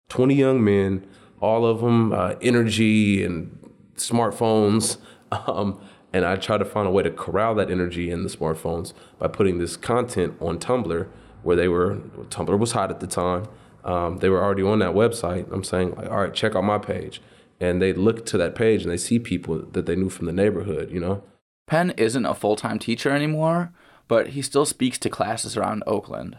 20 0.09 0.35
young 0.35 0.63
men, 0.63 1.05
all 1.39 1.65
of 1.65 1.81
them 1.81 2.11
uh, 2.11 2.35
energy 2.41 3.23
and 3.23 3.57
smartphones. 3.95 4.97
Um, 5.47 5.81
and 6.13 6.23
I 6.23 6.37
tried 6.37 6.59
to 6.59 6.65
find 6.65 6.87
a 6.87 6.91
way 6.91 7.03
to 7.03 7.11
corral 7.11 7.55
that 7.55 7.69
energy 7.69 8.09
in 8.09 8.23
the 8.23 8.29
smartphones 8.29 8.93
by 9.19 9.27
putting 9.27 9.57
this 9.57 9.75
content 9.75 10.35
on 10.39 10.59
Tumblr, 10.59 11.09
where 11.43 11.55
they 11.57 11.67
were, 11.67 11.95
Tumblr 12.29 12.57
was 12.57 12.71
hot 12.71 12.89
at 12.89 13.01
the 13.01 13.07
time. 13.07 13.49
Um, 13.83 14.19
they 14.19 14.29
were 14.29 14.41
already 14.41 14.63
on 14.63 14.79
that 14.79 14.91
website. 14.91 15.51
I'm 15.51 15.65
saying, 15.65 15.95
like, 15.95 16.09
all 16.09 16.19
right, 16.19 16.33
check 16.33 16.55
out 16.55 16.63
my 16.63 16.77
page. 16.77 17.21
And 17.59 17.81
they 17.81 17.93
look 17.93 18.25
to 18.27 18.37
that 18.37 18.55
page 18.55 18.83
and 18.83 18.91
they 18.91 18.97
see 18.97 19.19
people 19.19 19.59
that 19.59 19.85
they 19.85 19.95
knew 19.95 20.09
from 20.09 20.25
the 20.25 20.33
neighborhood, 20.33 20.91
you 20.91 20.99
know? 20.99 21.23
Penn 21.67 21.91
isn't 21.97 22.25
a 22.25 22.35
full 22.35 22.55
time 22.55 22.79
teacher 22.79 23.09
anymore, 23.11 23.71
but 24.07 24.29
he 24.29 24.41
still 24.41 24.65
speaks 24.65 24.97
to 24.99 25.09
classes 25.09 25.57
around 25.57 25.83
Oakland. 25.87 26.37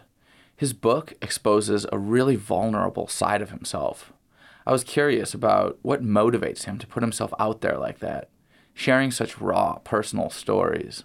His 0.57 0.73
book 0.73 1.15
exposes 1.21 1.87
a 1.91 1.99
really 1.99 2.37
vulnerable 2.37 3.09
side 3.09 3.43
of 3.43 3.51
himself. 3.51 4.13
I 4.67 4.73
was 4.73 4.85
curious 4.85 5.35
about 5.35 5.79
what 5.83 6.03
motivates 6.03 6.65
him 6.65 6.79
to 6.79 6.87
put 6.87 7.03
himself 7.03 7.33
out 7.39 7.61
there 7.61 7.79
like 7.79 7.99
that, 8.01 8.29
sharing 8.75 9.11
such 9.11 9.41
raw, 9.41 9.79
personal 9.79 10.31
stories. 10.31 11.05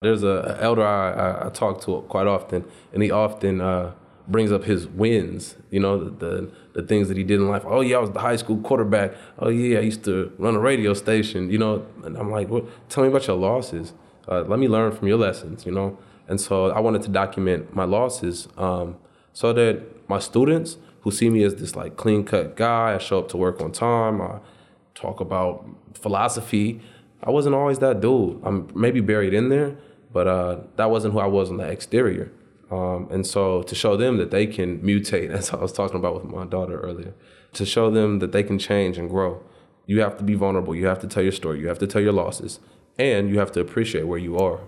There's 0.00 0.22
a, 0.22 0.58
elder 0.60 0.86
I, 0.86 1.10
I, 1.10 1.46
I 1.46 1.50
talk 1.50 1.80
to 1.82 2.00
quite 2.08 2.26
often, 2.26 2.64
and 2.92 3.02
he 3.02 3.10
often 3.10 3.60
uh, 3.60 3.92
brings 4.28 4.52
up 4.52 4.64
his 4.64 4.86
wins. 4.86 5.56
You 5.70 5.80
know, 5.80 6.04
the, 6.04 6.10
the 6.10 6.52
the 6.74 6.82
things 6.82 7.08
that 7.08 7.16
he 7.16 7.24
did 7.24 7.40
in 7.40 7.48
life. 7.48 7.64
Oh 7.66 7.80
yeah, 7.80 7.96
I 7.96 8.00
was 8.00 8.12
the 8.12 8.20
high 8.20 8.36
school 8.36 8.58
quarterback. 8.58 9.14
Oh 9.38 9.48
yeah, 9.48 9.78
I 9.78 9.82
used 9.82 10.04
to 10.04 10.32
run 10.38 10.54
a 10.54 10.60
radio 10.60 10.94
station. 10.94 11.50
You 11.50 11.58
know, 11.58 11.86
and 12.04 12.16
I'm 12.16 12.30
like, 12.30 12.48
what? 12.48 12.64
Tell 12.88 13.02
me 13.02 13.10
about 13.10 13.26
your 13.26 13.36
losses. 13.36 13.94
Uh, 14.28 14.42
let 14.42 14.58
me 14.58 14.68
learn 14.68 14.92
from 14.92 15.08
your 15.08 15.18
lessons. 15.18 15.66
You 15.66 15.72
know, 15.72 15.98
and 16.28 16.40
so 16.40 16.70
I 16.70 16.80
wanted 16.80 17.02
to 17.02 17.08
document 17.08 17.74
my 17.74 17.84
losses, 17.84 18.48
um, 18.56 18.96
so 19.32 19.52
that 19.54 20.08
my 20.08 20.18
students 20.18 20.76
who 21.00 21.10
see 21.10 21.30
me 21.30 21.42
as 21.44 21.54
this 21.56 21.74
like 21.74 21.96
clean 21.96 22.24
cut 22.24 22.56
guy, 22.56 22.94
I 22.94 22.98
show 22.98 23.20
up 23.20 23.28
to 23.30 23.36
work 23.36 23.60
on 23.60 23.72
time. 23.72 24.20
I 24.20 24.40
talk 24.94 25.20
about 25.20 25.66
philosophy. 25.94 26.80
I 27.22 27.30
wasn't 27.30 27.54
always 27.54 27.78
that 27.80 28.00
dude. 28.00 28.40
I'm 28.44 28.68
maybe 28.74 29.00
buried 29.00 29.34
in 29.34 29.48
there, 29.48 29.76
but 30.12 30.26
uh, 30.28 30.60
that 30.76 30.90
wasn't 30.90 31.14
who 31.14 31.20
I 31.20 31.26
was 31.26 31.50
on 31.50 31.56
the 31.56 31.64
exterior. 31.64 32.30
Um, 32.70 33.08
and 33.10 33.26
so 33.26 33.62
to 33.62 33.74
show 33.74 33.96
them 33.96 34.18
that 34.18 34.30
they 34.30 34.46
can 34.46 34.80
mutate, 34.80 35.30
as 35.38 35.50
I 35.50 35.56
was 35.56 35.72
talking 35.72 35.96
about 35.96 36.14
with 36.14 36.24
my 36.32 36.44
daughter 36.44 36.80
earlier, 36.80 37.14
to 37.54 37.64
show 37.64 37.90
them 37.90 38.18
that 38.18 38.32
they 38.32 38.42
can 38.42 38.58
change 38.58 38.98
and 38.98 39.08
grow, 39.08 39.42
you 39.86 40.00
have 40.00 40.16
to 40.18 40.24
be 40.24 40.34
vulnerable. 40.34 40.74
You 40.74 40.86
have 40.86 40.98
to 41.00 41.06
tell 41.06 41.22
your 41.22 41.32
story. 41.32 41.60
You 41.60 41.68
have 41.68 41.78
to 41.78 41.86
tell 41.86 42.02
your 42.02 42.12
losses, 42.12 42.60
and 42.98 43.30
you 43.30 43.38
have 43.38 43.52
to 43.52 43.60
appreciate 43.60 44.06
where 44.06 44.18
you 44.18 44.36
are. 44.36 44.60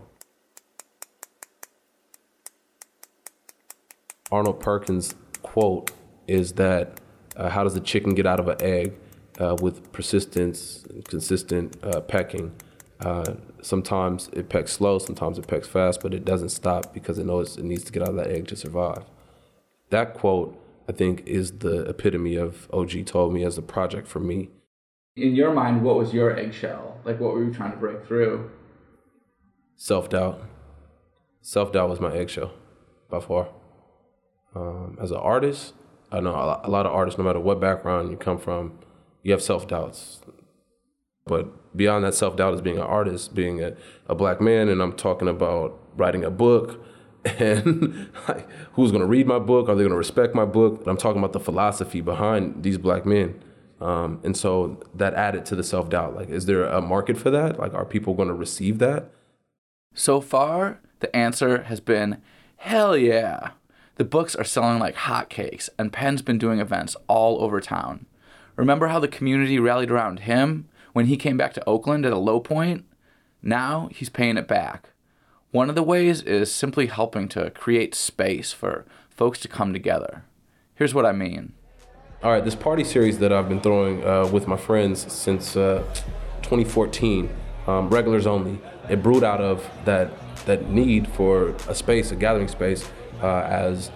Arnold 4.32 4.60
Perkins' 4.60 5.14
quote 5.42 5.90
is 6.26 6.52
that 6.54 7.00
Uh, 7.36 7.48
how 7.48 7.64
does 7.64 7.74
the 7.74 7.80
chicken 7.80 8.14
get 8.14 8.26
out 8.26 8.40
of 8.40 8.48
an 8.48 8.56
egg 8.60 8.92
uh, 9.38 9.56
with 9.62 9.90
persistence 9.92 10.84
and 10.90 11.04
consistent 11.08 11.76
uh, 11.82 12.00
pecking? 12.00 12.52
Uh, 13.00 13.34
sometimes 13.62 14.28
it 14.32 14.48
pecks 14.48 14.72
slow, 14.72 14.98
sometimes 14.98 15.38
it 15.38 15.46
pecks 15.46 15.68
fast, 15.68 16.00
but 16.02 16.14
it 16.14 16.24
doesn't 16.24 16.50
stop 16.50 16.92
because 16.94 17.18
it 17.18 17.26
knows 17.26 17.56
it 17.56 17.64
needs 17.64 17.84
to 17.84 17.92
get 17.92 18.02
out 18.02 18.10
of 18.10 18.16
that 18.16 18.28
egg 18.28 18.46
to 18.48 18.56
survive. 18.56 19.04
That 19.90 20.14
quote, 20.14 20.56
I 20.88 20.92
think, 20.92 21.22
is 21.26 21.58
the 21.58 21.82
epitome 21.88 22.36
of 22.36 22.68
OG 22.72 23.06
told 23.06 23.32
me 23.32 23.44
as 23.44 23.58
a 23.58 23.62
project 23.62 24.06
for 24.08 24.20
me. 24.20 24.48
In 25.16 25.34
your 25.34 25.52
mind, 25.52 25.82
what 25.82 25.96
was 25.96 26.14
your 26.14 26.36
eggshell? 26.36 26.98
Like, 27.04 27.20
what 27.20 27.34
were 27.34 27.44
you 27.44 27.52
trying 27.52 27.72
to 27.72 27.76
break 27.76 28.06
through? 28.06 28.50
Self 29.76 30.08
doubt. 30.08 30.42
Self 31.42 31.72
doubt 31.72 31.88
was 31.88 32.00
my 32.00 32.14
eggshell 32.14 32.52
by 33.08 33.20
far. 33.20 33.48
Um, 34.54 34.98
as 35.00 35.10
an 35.10 35.16
artist, 35.18 35.74
I 36.12 36.20
know 36.20 36.30
a 36.30 36.46
lot- 36.46 36.66
a 36.66 36.70
lot 36.70 36.86
of 36.86 36.92
artists, 36.92 37.18
no 37.18 37.24
matter 37.24 37.40
what 37.40 37.60
background 37.60 38.10
you 38.10 38.16
come 38.16 38.38
from, 38.38 38.78
you 39.22 39.32
have 39.32 39.42
self 39.42 39.66
doubts. 39.66 40.20
But 41.26 41.76
beyond 41.76 42.04
that 42.04 42.14
self 42.14 42.36
doubt 42.36 42.54
is 42.54 42.60
being 42.60 42.76
an 42.76 42.82
artist, 42.82 43.34
being 43.34 43.62
a, 43.62 43.74
a 44.06 44.14
black 44.14 44.40
man, 44.40 44.68
and 44.68 44.82
I'm 44.82 44.92
talking 44.92 45.28
about 45.28 45.78
writing 45.96 46.24
a 46.24 46.30
book 46.30 46.84
and 47.24 48.10
like, 48.28 48.48
who's 48.72 48.92
gonna 48.92 49.06
read 49.06 49.26
my 49.26 49.38
book? 49.38 49.68
Are 49.68 49.74
they 49.74 49.82
gonna 49.82 49.96
respect 49.96 50.34
my 50.34 50.44
book? 50.44 50.82
I'm 50.86 50.96
talking 50.96 51.18
about 51.18 51.32
the 51.32 51.40
philosophy 51.40 52.00
behind 52.00 52.62
these 52.62 52.78
black 52.78 53.04
men. 53.04 53.42
Um, 53.80 54.20
and 54.24 54.36
so 54.36 54.82
that 54.94 55.14
added 55.14 55.46
to 55.46 55.56
the 55.56 55.64
self 55.64 55.88
doubt. 55.90 56.14
Like, 56.14 56.28
is 56.30 56.46
there 56.46 56.64
a 56.64 56.80
market 56.80 57.16
for 57.16 57.30
that? 57.30 57.58
Like, 57.58 57.74
are 57.74 57.84
people 57.84 58.14
gonna 58.14 58.34
receive 58.34 58.78
that? 58.78 59.10
So 59.94 60.20
far, 60.20 60.80
the 61.00 61.14
answer 61.14 61.64
has 61.64 61.80
been 61.80 62.22
hell 62.56 62.96
yeah. 62.96 63.50
The 63.96 64.04
books 64.04 64.34
are 64.34 64.44
selling 64.44 64.78
like 64.78 64.94
hotcakes, 64.94 65.68
and 65.78 65.92
Penn's 65.92 66.22
been 66.22 66.38
doing 66.38 66.58
events 66.58 66.96
all 67.06 67.42
over 67.42 67.60
town. 67.60 68.06
Remember 68.56 68.88
how 68.88 68.98
the 68.98 69.08
community 69.08 69.58
rallied 69.58 69.90
around 69.90 70.20
him 70.20 70.68
when 70.92 71.06
he 71.06 71.16
came 71.16 71.36
back 71.36 71.52
to 71.54 71.68
Oakland 71.68 72.04
at 72.06 72.12
a 72.12 72.18
low 72.18 72.40
point? 72.40 72.84
Now 73.42 73.88
he's 73.92 74.08
paying 74.08 74.36
it 74.36 74.48
back. 74.48 74.90
One 75.50 75.68
of 75.68 75.74
the 75.74 75.82
ways 75.82 76.22
is 76.22 76.52
simply 76.52 76.86
helping 76.86 77.28
to 77.30 77.50
create 77.50 77.94
space 77.94 78.52
for 78.52 78.84
folks 79.08 79.40
to 79.40 79.48
come 79.48 79.72
together. 79.72 80.24
Here's 80.74 80.94
what 80.94 81.04
I 81.04 81.12
mean. 81.12 81.54
All 82.22 82.30
right, 82.30 82.44
this 82.44 82.54
party 82.54 82.84
series 82.84 83.18
that 83.18 83.32
I've 83.32 83.48
been 83.48 83.60
throwing 83.60 84.04
uh, 84.04 84.26
with 84.26 84.46
my 84.46 84.56
friends 84.56 85.10
since 85.10 85.56
uh, 85.56 85.82
2014, 86.42 87.34
um, 87.66 87.88
regulars 87.88 88.26
only. 88.26 88.60
It 88.88 89.02
brewed 89.02 89.24
out 89.24 89.40
of 89.40 89.68
that 89.84 90.12
that 90.46 90.70
need 90.70 91.06
for 91.08 91.48
a 91.68 91.74
space, 91.74 92.12
a 92.12 92.16
gathering 92.16 92.48
space, 92.48 92.88
uh, 93.22 93.40
as 93.40 93.90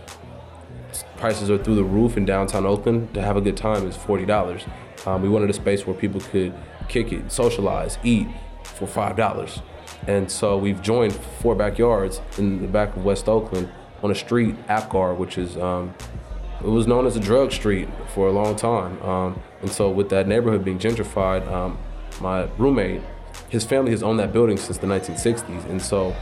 prices 1.17 1.51
are 1.51 1.59
through 1.59 1.75
the 1.77 1.85
roof 1.85 2.17
in 2.17 2.25
downtown 2.25 2.67
Oakland. 2.67 3.15
To 3.15 3.23
have 3.23 3.37
a 3.37 3.41
good 3.41 3.57
time 3.57 3.87
is 3.87 3.97
forty 3.97 4.27
dollars. 4.27 4.65
Um, 5.07 5.23
we 5.23 5.29
wanted 5.29 5.51
a 5.51 5.55
space 5.55 5.87
where 5.87 5.97
people 5.97 6.21
could 6.21 6.55
kick 6.89 7.13
it, 7.13 7.31
socialize, 7.31 7.99
eat 8.03 8.29
for 8.63 8.87
five 8.87 9.17
dollars. 9.17 9.61
And 10.07 10.31
so 10.31 10.59
we've 10.59 10.83
joined 10.83 11.15
four 11.15 11.55
backyards 11.55 12.21
in 12.39 12.61
the 12.61 12.69
back 12.69 12.97
of 12.97 13.05
West 13.05 13.29
Oakland 13.29 13.71
on 14.03 14.11
a 14.11 14.15
street, 14.15 14.55
Apgar, 14.69 15.15
which 15.15 15.39
is 15.39 15.57
um, 15.57 15.95
it 16.61 16.69
was 16.69 16.87
known 16.87 17.07
as 17.07 17.17
a 17.17 17.21
drug 17.21 17.53
street 17.53 17.89
for 18.15 18.29
a 18.29 18.33
long 18.33 18.57
time. 18.57 19.01
Um, 19.03 19.43
and 19.61 19.71
so 19.71 19.91
with 19.91 20.09
that 20.11 20.27
neighborhood 20.27 20.65
being 20.65 20.79
gentrified, 20.79 21.47
um, 21.51 21.79
my 22.21 22.45
roommate, 22.59 23.03
his 23.49 23.65
family 23.65 23.91
has 23.91 24.03
owned 24.03 24.19
that 24.19 24.33
building 24.33 24.57
since 24.57 24.79
the 24.79 24.87
1960s. 24.87 25.69
And 25.69 25.81
so 25.81 26.15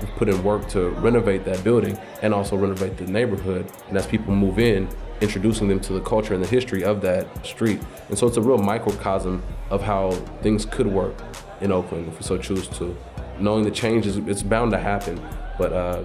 we've 0.00 0.10
put 0.16 0.28
in 0.28 0.42
work 0.42 0.68
to 0.70 0.90
renovate 0.90 1.44
that 1.44 1.62
building 1.62 1.98
and 2.22 2.34
also 2.34 2.56
renovate 2.56 2.96
the 2.96 3.06
neighborhood. 3.06 3.70
And 3.88 3.96
as 3.96 4.06
people 4.06 4.34
move 4.34 4.58
in, 4.58 4.88
introducing 5.20 5.68
them 5.68 5.80
to 5.80 5.92
the 5.92 6.00
culture 6.00 6.34
and 6.34 6.42
the 6.42 6.48
history 6.48 6.84
of 6.84 7.00
that 7.02 7.46
street. 7.46 7.80
And 8.08 8.18
so 8.18 8.26
it's 8.26 8.36
a 8.36 8.42
real 8.42 8.58
microcosm 8.58 9.42
of 9.70 9.82
how 9.82 10.10
things 10.42 10.64
could 10.64 10.86
work 10.86 11.14
in 11.60 11.72
Oakland 11.72 12.08
if 12.08 12.18
we 12.18 12.22
so 12.22 12.38
choose 12.38 12.68
to. 12.68 12.96
Knowing 13.38 13.64
the 13.64 13.70
changes, 13.70 14.16
it's 14.16 14.42
bound 14.42 14.70
to 14.72 14.78
happen, 14.78 15.20
but 15.58 15.72
uh, 15.72 16.04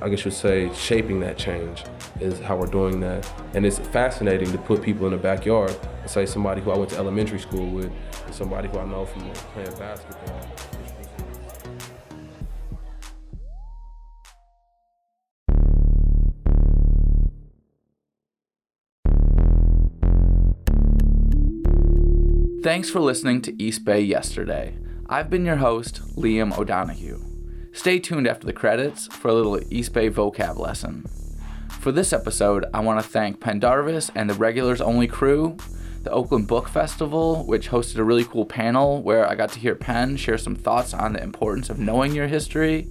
I 0.00 0.08
guess 0.08 0.20
you 0.20 0.30
would 0.30 0.38
say 0.38 0.72
shaping 0.74 1.20
that 1.20 1.38
change 1.38 1.84
is 2.20 2.38
how 2.40 2.56
we're 2.56 2.66
doing 2.66 3.00
that. 3.00 3.30
And 3.54 3.64
it's 3.64 3.78
fascinating 3.78 4.50
to 4.52 4.58
put 4.58 4.82
people 4.82 5.06
in 5.06 5.12
the 5.12 5.18
backyard 5.18 5.76
say 6.06 6.26
somebody 6.26 6.60
who 6.60 6.70
I 6.70 6.76
went 6.76 6.90
to 6.90 6.98
elementary 6.98 7.38
school 7.38 7.68
with 7.70 7.92
somebody 8.30 8.68
who 8.68 8.78
I 8.78 8.84
know 8.84 9.04
from 9.06 9.30
playing 9.54 9.76
basketball. 9.78 10.40
Thanks 22.66 22.90
for 22.90 22.98
listening 22.98 23.42
to 23.42 23.62
East 23.62 23.84
Bay 23.84 24.00
Yesterday. 24.00 24.74
I've 25.08 25.30
been 25.30 25.46
your 25.46 25.58
host, 25.58 26.02
Liam 26.16 26.58
O'Donoghue. 26.58 27.22
Stay 27.72 28.00
tuned 28.00 28.26
after 28.26 28.44
the 28.44 28.52
credits 28.52 29.06
for 29.06 29.28
a 29.28 29.34
little 29.34 29.60
East 29.72 29.92
Bay 29.92 30.10
vocab 30.10 30.58
lesson. 30.58 31.04
For 31.78 31.92
this 31.92 32.12
episode, 32.12 32.64
I 32.74 32.80
want 32.80 33.00
to 33.00 33.08
thank 33.08 33.38
Pendarvis 33.38 34.10
and 34.16 34.28
the 34.28 34.34
Regulars 34.34 34.80
Only 34.80 35.06
crew, 35.06 35.56
the 36.02 36.10
Oakland 36.10 36.48
Book 36.48 36.68
Festival, 36.68 37.46
which 37.46 37.70
hosted 37.70 37.98
a 37.98 38.04
really 38.04 38.24
cool 38.24 38.44
panel 38.44 39.00
where 39.00 39.30
I 39.30 39.36
got 39.36 39.52
to 39.52 39.60
hear 39.60 39.76
Penn 39.76 40.16
share 40.16 40.36
some 40.36 40.56
thoughts 40.56 40.92
on 40.92 41.12
the 41.12 41.22
importance 41.22 41.70
of 41.70 41.78
knowing 41.78 42.16
your 42.16 42.26
history, 42.26 42.88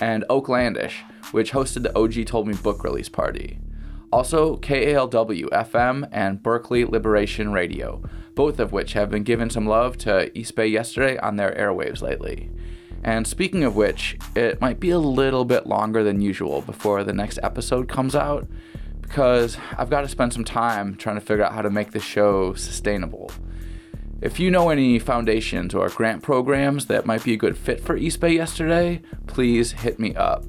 and 0.00 0.24
Oaklandish, 0.30 0.94
which 1.30 1.52
hosted 1.52 1.84
the 1.84 1.96
OG 1.96 2.26
Told 2.26 2.48
Me 2.48 2.54
book 2.54 2.82
release 2.82 3.08
party. 3.08 3.60
Also, 4.12 4.58
KALW 4.58 5.48
FM 5.48 6.06
and 6.12 6.42
Berkeley 6.42 6.84
Liberation 6.84 7.50
Radio, 7.50 8.02
both 8.34 8.60
of 8.60 8.70
which 8.70 8.92
have 8.92 9.10
been 9.10 9.22
given 9.22 9.48
some 9.48 9.66
love 9.66 9.96
to 9.98 10.36
East 10.38 10.54
Bay 10.54 10.66
yesterday 10.66 11.16
on 11.18 11.36
their 11.36 11.54
airwaves 11.54 12.02
lately. 12.02 12.50
And 13.02 13.26
speaking 13.26 13.64
of 13.64 13.74
which, 13.74 14.18
it 14.36 14.60
might 14.60 14.78
be 14.78 14.90
a 14.90 14.98
little 14.98 15.46
bit 15.46 15.66
longer 15.66 16.04
than 16.04 16.20
usual 16.20 16.60
before 16.60 17.02
the 17.04 17.14
next 17.14 17.38
episode 17.42 17.88
comes 17.88 18.14
out 18.14 18.46
because 19.00 19.56
I've 19.76 19.90
got 19.90 20.02
to 20.02 20.08
spend 20.08 20.32
some 20.34 20.44
time 20.44 20.94
trying 20.96 21.16
to 21.16 21.20
figure 21.20 21.44
out 21.44 21.54
how 21.54 21.62
to 21.62 21.70
make 21.70 21.92
this 21.92 22.04
show 22.04 22.52
sustainable. 22.52 23.30
If 24.20 24.38
you 24.38 24.50
know 24.50 24.68
any 24.68 24.98
foundations 24.98 25.74
or 25.74 25.88
grant 25.88 26.22
programs 26.22 26.86
that 26.86 27.06
might 27.06 27.24
be 27.24 27.32
a 27.32 27.36
good 27.38 27.56
fit 27.56 27.80
for 27.80 27.96
East 27.96 28.20
Bay 28.20 28.34
yesterday, 28.34 29.00
please 29.26 29.72
hit 29.72 29.98
me 29.98 30.14
up. 30.14 30.44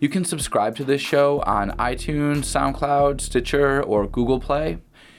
You 0.00 0.08
can 0.08 0.24
subscribe 0.24 0.74
to 0.76 0.84
this 0.84 1.02
show 1.02 1.42
on 1.42 1.72
iTunes, 1.72 2.46
SoundCloud, 2.46 3.20
Stitcher, 3.20 3.82
or 3.82 4.06
Google 4.06 4.40
Play. 4.40 4.78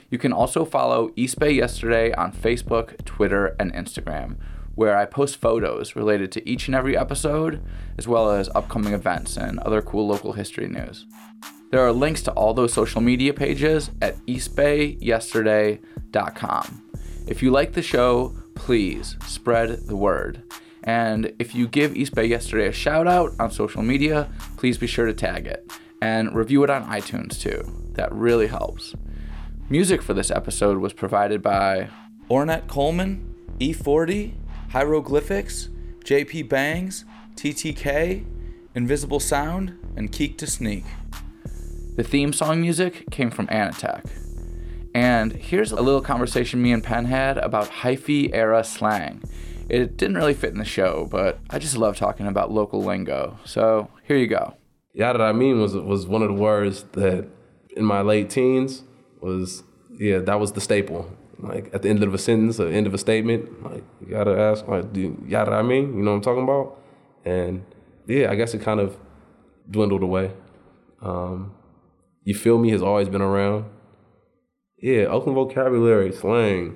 You 0.09 0.17
can 0.17 0.33
also 0.33 0.65
follow 0.65 1.11
East 1.15 1.37
Bay 1.37 1.51
Yesterday 1.51 2.11
on 2.13 2.33
Facebook, 2.33 3.05
Twitter, 3.05 3.55
and 3.59 3.71
Instagram, 3.75 4.37
where 4.73 4.97
I 4.97 5.05
post 5.05 5.37
photos 5.37 5.95
related 5.95 6.31
to 6.31 6.49
each 6.49 6.67
and 6.67 6.73
every 6.73 6.97
episode, 6.97 7.61
as 7.99 8.07
well 8.07 8.31
as 8.31 8.49
upcoming 8.55 8.93
events 8.93 9.37
and 9.37 9.59
other 9.59 9.83
cool 9.83 10.07
local 10.07 10.33
history 10.33 10.67
news. 10.67 11.05
There 11.69 11.85
are 11.85 11.91
links 11.91 12.23
to 12.23 12.31
all 12.31 12.55
those 12.55 12.73
social 12.73 13.01
media 13.01 13.35
pages 13.35 13.91
at 14.01 14.17
eastbayyesterday.com. 14.25 16.83
If 17.27 17.43
you 17.43 17.51
like 17.51 17.73
the 17.73 17.83
show, 17.83 18.35
please 18.55 19.15
spread 19.27 19.85
the 19.85 19.95
word. 19.95 20.41
And 20.83 21.33
if 21.39 21.53
you 21.53 21.67
give 21.67 21.95
East 21.95 22.15
Bay 22.15 22.25
Yesterday 22.25 22.67
a 22.67 22.71
shout 22.71 23.07
out 23.07 23.33
on 23.39 23.51
social 23.51 23.83
media, 23.83 24.29
please 24.57 24.77
be 24.77 24.87
sure 24.87 25.05
to 25.05 25.13
tag 25.13 25.45
it 25.45 25.71
and 26.01 26.33
review 26.35 26.63
it 26.63 26.69
on 26.69 26.85
iTunes 26.87 27.39
too. 27.39 27.63
That 27.93 28.11
really 28.11 28.47
helps. 28.47 28.95
Music 29.69 30.01
for 30.01 30.13
this 30.13 30.31
episode 30.31 30.79
was 30.79 30.93
provided 30.93 31.41
by 31.41 31.89
Ornette 32.29 32.67
Coleman, 32.67 33.35
E40, 33.59 34.33
Hieroglyphics, 34.71 35.69
JP 36.03 36.49
Bangs, 36.49 37.05
TTK, 37.35 38.25
Invisible 38.73 39.19
Sound, 39.19 39.77
and 39.95 40.11
Keak 40.11 40.37
da 40.37 40.47
Sneak. 40.47 40.85
The 41.95 42.03
theme 42.03 42.33
song 42.33 42.61
music 42.61 43.09
came 43.11 43.29
from 43.29 43.47
Anatech. 43.47 44.09
And 44.93 45.33
here's 45.33 45.71
a 45.71 45.81
little 45.81 46.01
conversation 46.01 46.61
me 46.61 46.71
and 46.71 46.83
Penn 46.83 47.05
had 47.05 47.37
about 47.37 47.69
hyphy 47.69 48.29
era 48.33 48.63
slang. 48.63 49.21
It 49.71 49.95
didn't 49.95 50.17
really 50.17 50.33
fit 50.33 50.51
in 50.51 50.57
the 50.59 50.65
show, 50.65 51.07
but 51.09 51.39
I 51.49 51.57
just 51.57 51.77
love 51.77 51.95
talking 51.95 52.27
about 52.27 52.51
local 52.51 52.83
lingo. 52.83 53.39
So 53.45 53.87
here 54.03 54.17
you 54.17 54.27
go. 54.27 54.53
Yada 54.93 55.23
I 55.23 55.31
mean 55.31 55.61
was 55.61 55.73
was 55.73 56.05
one 56.05 56.21
of 56.21 56.27
the 56.27 56.33
words 56.33 56.83
that 56.91 57.25
in 57.77 57.85
my 57.85 58.01
late 58.01 58.29
teens 58.29 58.83
was 59.21 59.63
yeah 59.97 60.19
that 60.19 60.41
was 60.41 60.51
the 60.51 60.59
staple. 60.59 61.09
Like 61.39 61.69
at 61.73 61.83
the 61.83 61.89
end 61.89 62.03
of 62.03 62.13
a 62.13 62.17
sentence, 62.17 62.59
or 62.59 62.67
end 62.67 62.85
of 62.85 62.93
a 62.93 62.97
statement, 62.97 63.63
like 63.63 63.85
you 64.01 64.07
gotta 64.07 64.37
ask 64.37 64.67
like 64.67 64.91
do 64.91 64.99
you, 64.99 65.23
yada 65.25 65.53
I 65.53 65.61
mean, 65.61 65.95
you 65.95 66.03
know 66.03 66.11
what 66.11 66.17
I'm 66.17 66.21
talking 66.21 66.43
about? 66.43 66.77
And 67.23 67.63
yeah, 68.07 68.29
I 68.29 68.35
guess 68.35 68.53
it 68.53 68.61
kind 68.61 68.81
of 68.81 68.97
dwindled 69.69 70.03
away. 70.03 70.33
Um, 71.01 71.53
you 72.25 72.35
feel 72.35 72.57
me 72.57 72.71
has 72.71 72.81
always 72.81 73.07
been 73.07 73.21
around. 73.21 73.63
Yeah, 74.77 75.05
Oakland 75.05 75.35
vocabulary, 75.35 76.11
slang. 76.11 76.75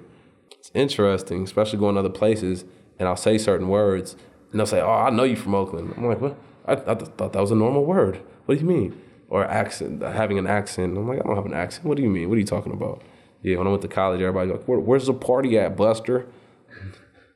It's 0.57 0.71
interesting, 0.73 1.43
especially 1.43 1.79
going 1.79 1.95
to 1.95 1.99
other 1.99 2.09
places, 2.09 2.63
and 2.99 3.07
I'll 3.07 3.15
say 3.15 3.37
certain 3.37 3.67
words, 3.67 4.15
and 4.51 4.59
they'll 4.59 4.67
say, 4.67 4.81
"Oh, 4.81 4.89
I 4.91 5.09
know 5.09 5.23
you 5.23 5.35
from 5.35 5.55
Oakland." 5.55 5.93
I'm 5.97 6.05
like, 6.05 6.21
"What? 6.21 6.37
I, 6.65 6.73
I 6.73 6.95
th- 6.95 7.11
thought 7.17 7.33
that 7.33 7.41
was 7.41 7.51
a 7.51 7.55
normal 7.55 7.85
word. 7.85 8.21
What 8.45 8.55
do 8.55 8.61
you 8.61 8.67
mean?" 8.67 9.01
Or 9.27 9.43
accent, 9.45 10.01
having 10.01 10.37
an 10.37 10.47
accent. 10.47 10.97
I'm 10.97 11.07
like, 11.07 11.19
"I 11.19 11.23
don't 11.23 11.35
have 11.35 11.45
an 11.45 11.53
accent. 11.53 11.85
What 11.85 11.97
do 11.97 12.03
you 12.03 12.09
mean? 12.09 12.29
What 12.29 12.35
are 12.35 12.39
you 12.39 12.45
talking 12.45 12.73
about?" 12.73 13.01
Yeah, 13.41 13.57
when 13.57 13.67
I 13.67 13.69
went 13.69 13.83
to 13.83 13.87
college, 13.87 14.21
everybody 14.21 14.51
like, 14.51 14.67
Where, 14.67 14.79
"Where's 14.79 15.07
the 15.07 15.13
party 15.13 15.57
at, 15.59 15.75
Buster?" 15.75 16.27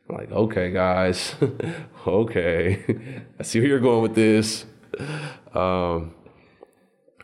I'm 0.10 0.16
like, 0.16 0.32
"Okay, 0.32 0.72
guys, 0.72 1.36
okay, 2.08 3.24
I 3.40 3.44
see 3.44 3.60
where 3.60 3.68
you're 3.68 3.80
going 3.80 4.02
with 4.02 4.16
this." 4.16 4.66
Um, 5.54 6.16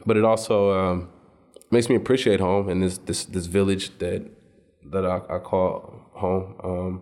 but 0.06 0.18
it 0.18 0.24
also 0.24 0.72
um, 0.72 1.10
makes 1.72 1.90
me 1.90 1.96
appreciate 1.96 2.40
home 2.40 2.70
and 2.70 2.84
this 2.84 2.98
this 3.00 3.26
this 3.26 3.46
village 3.48 3.98
that 4.00 4.30
that 4.92 5.06
I, 5.06 5.22
I 5.30 5.40
call 5.40 6.10
home. 6.14 6.56
Um, 6.64 7.02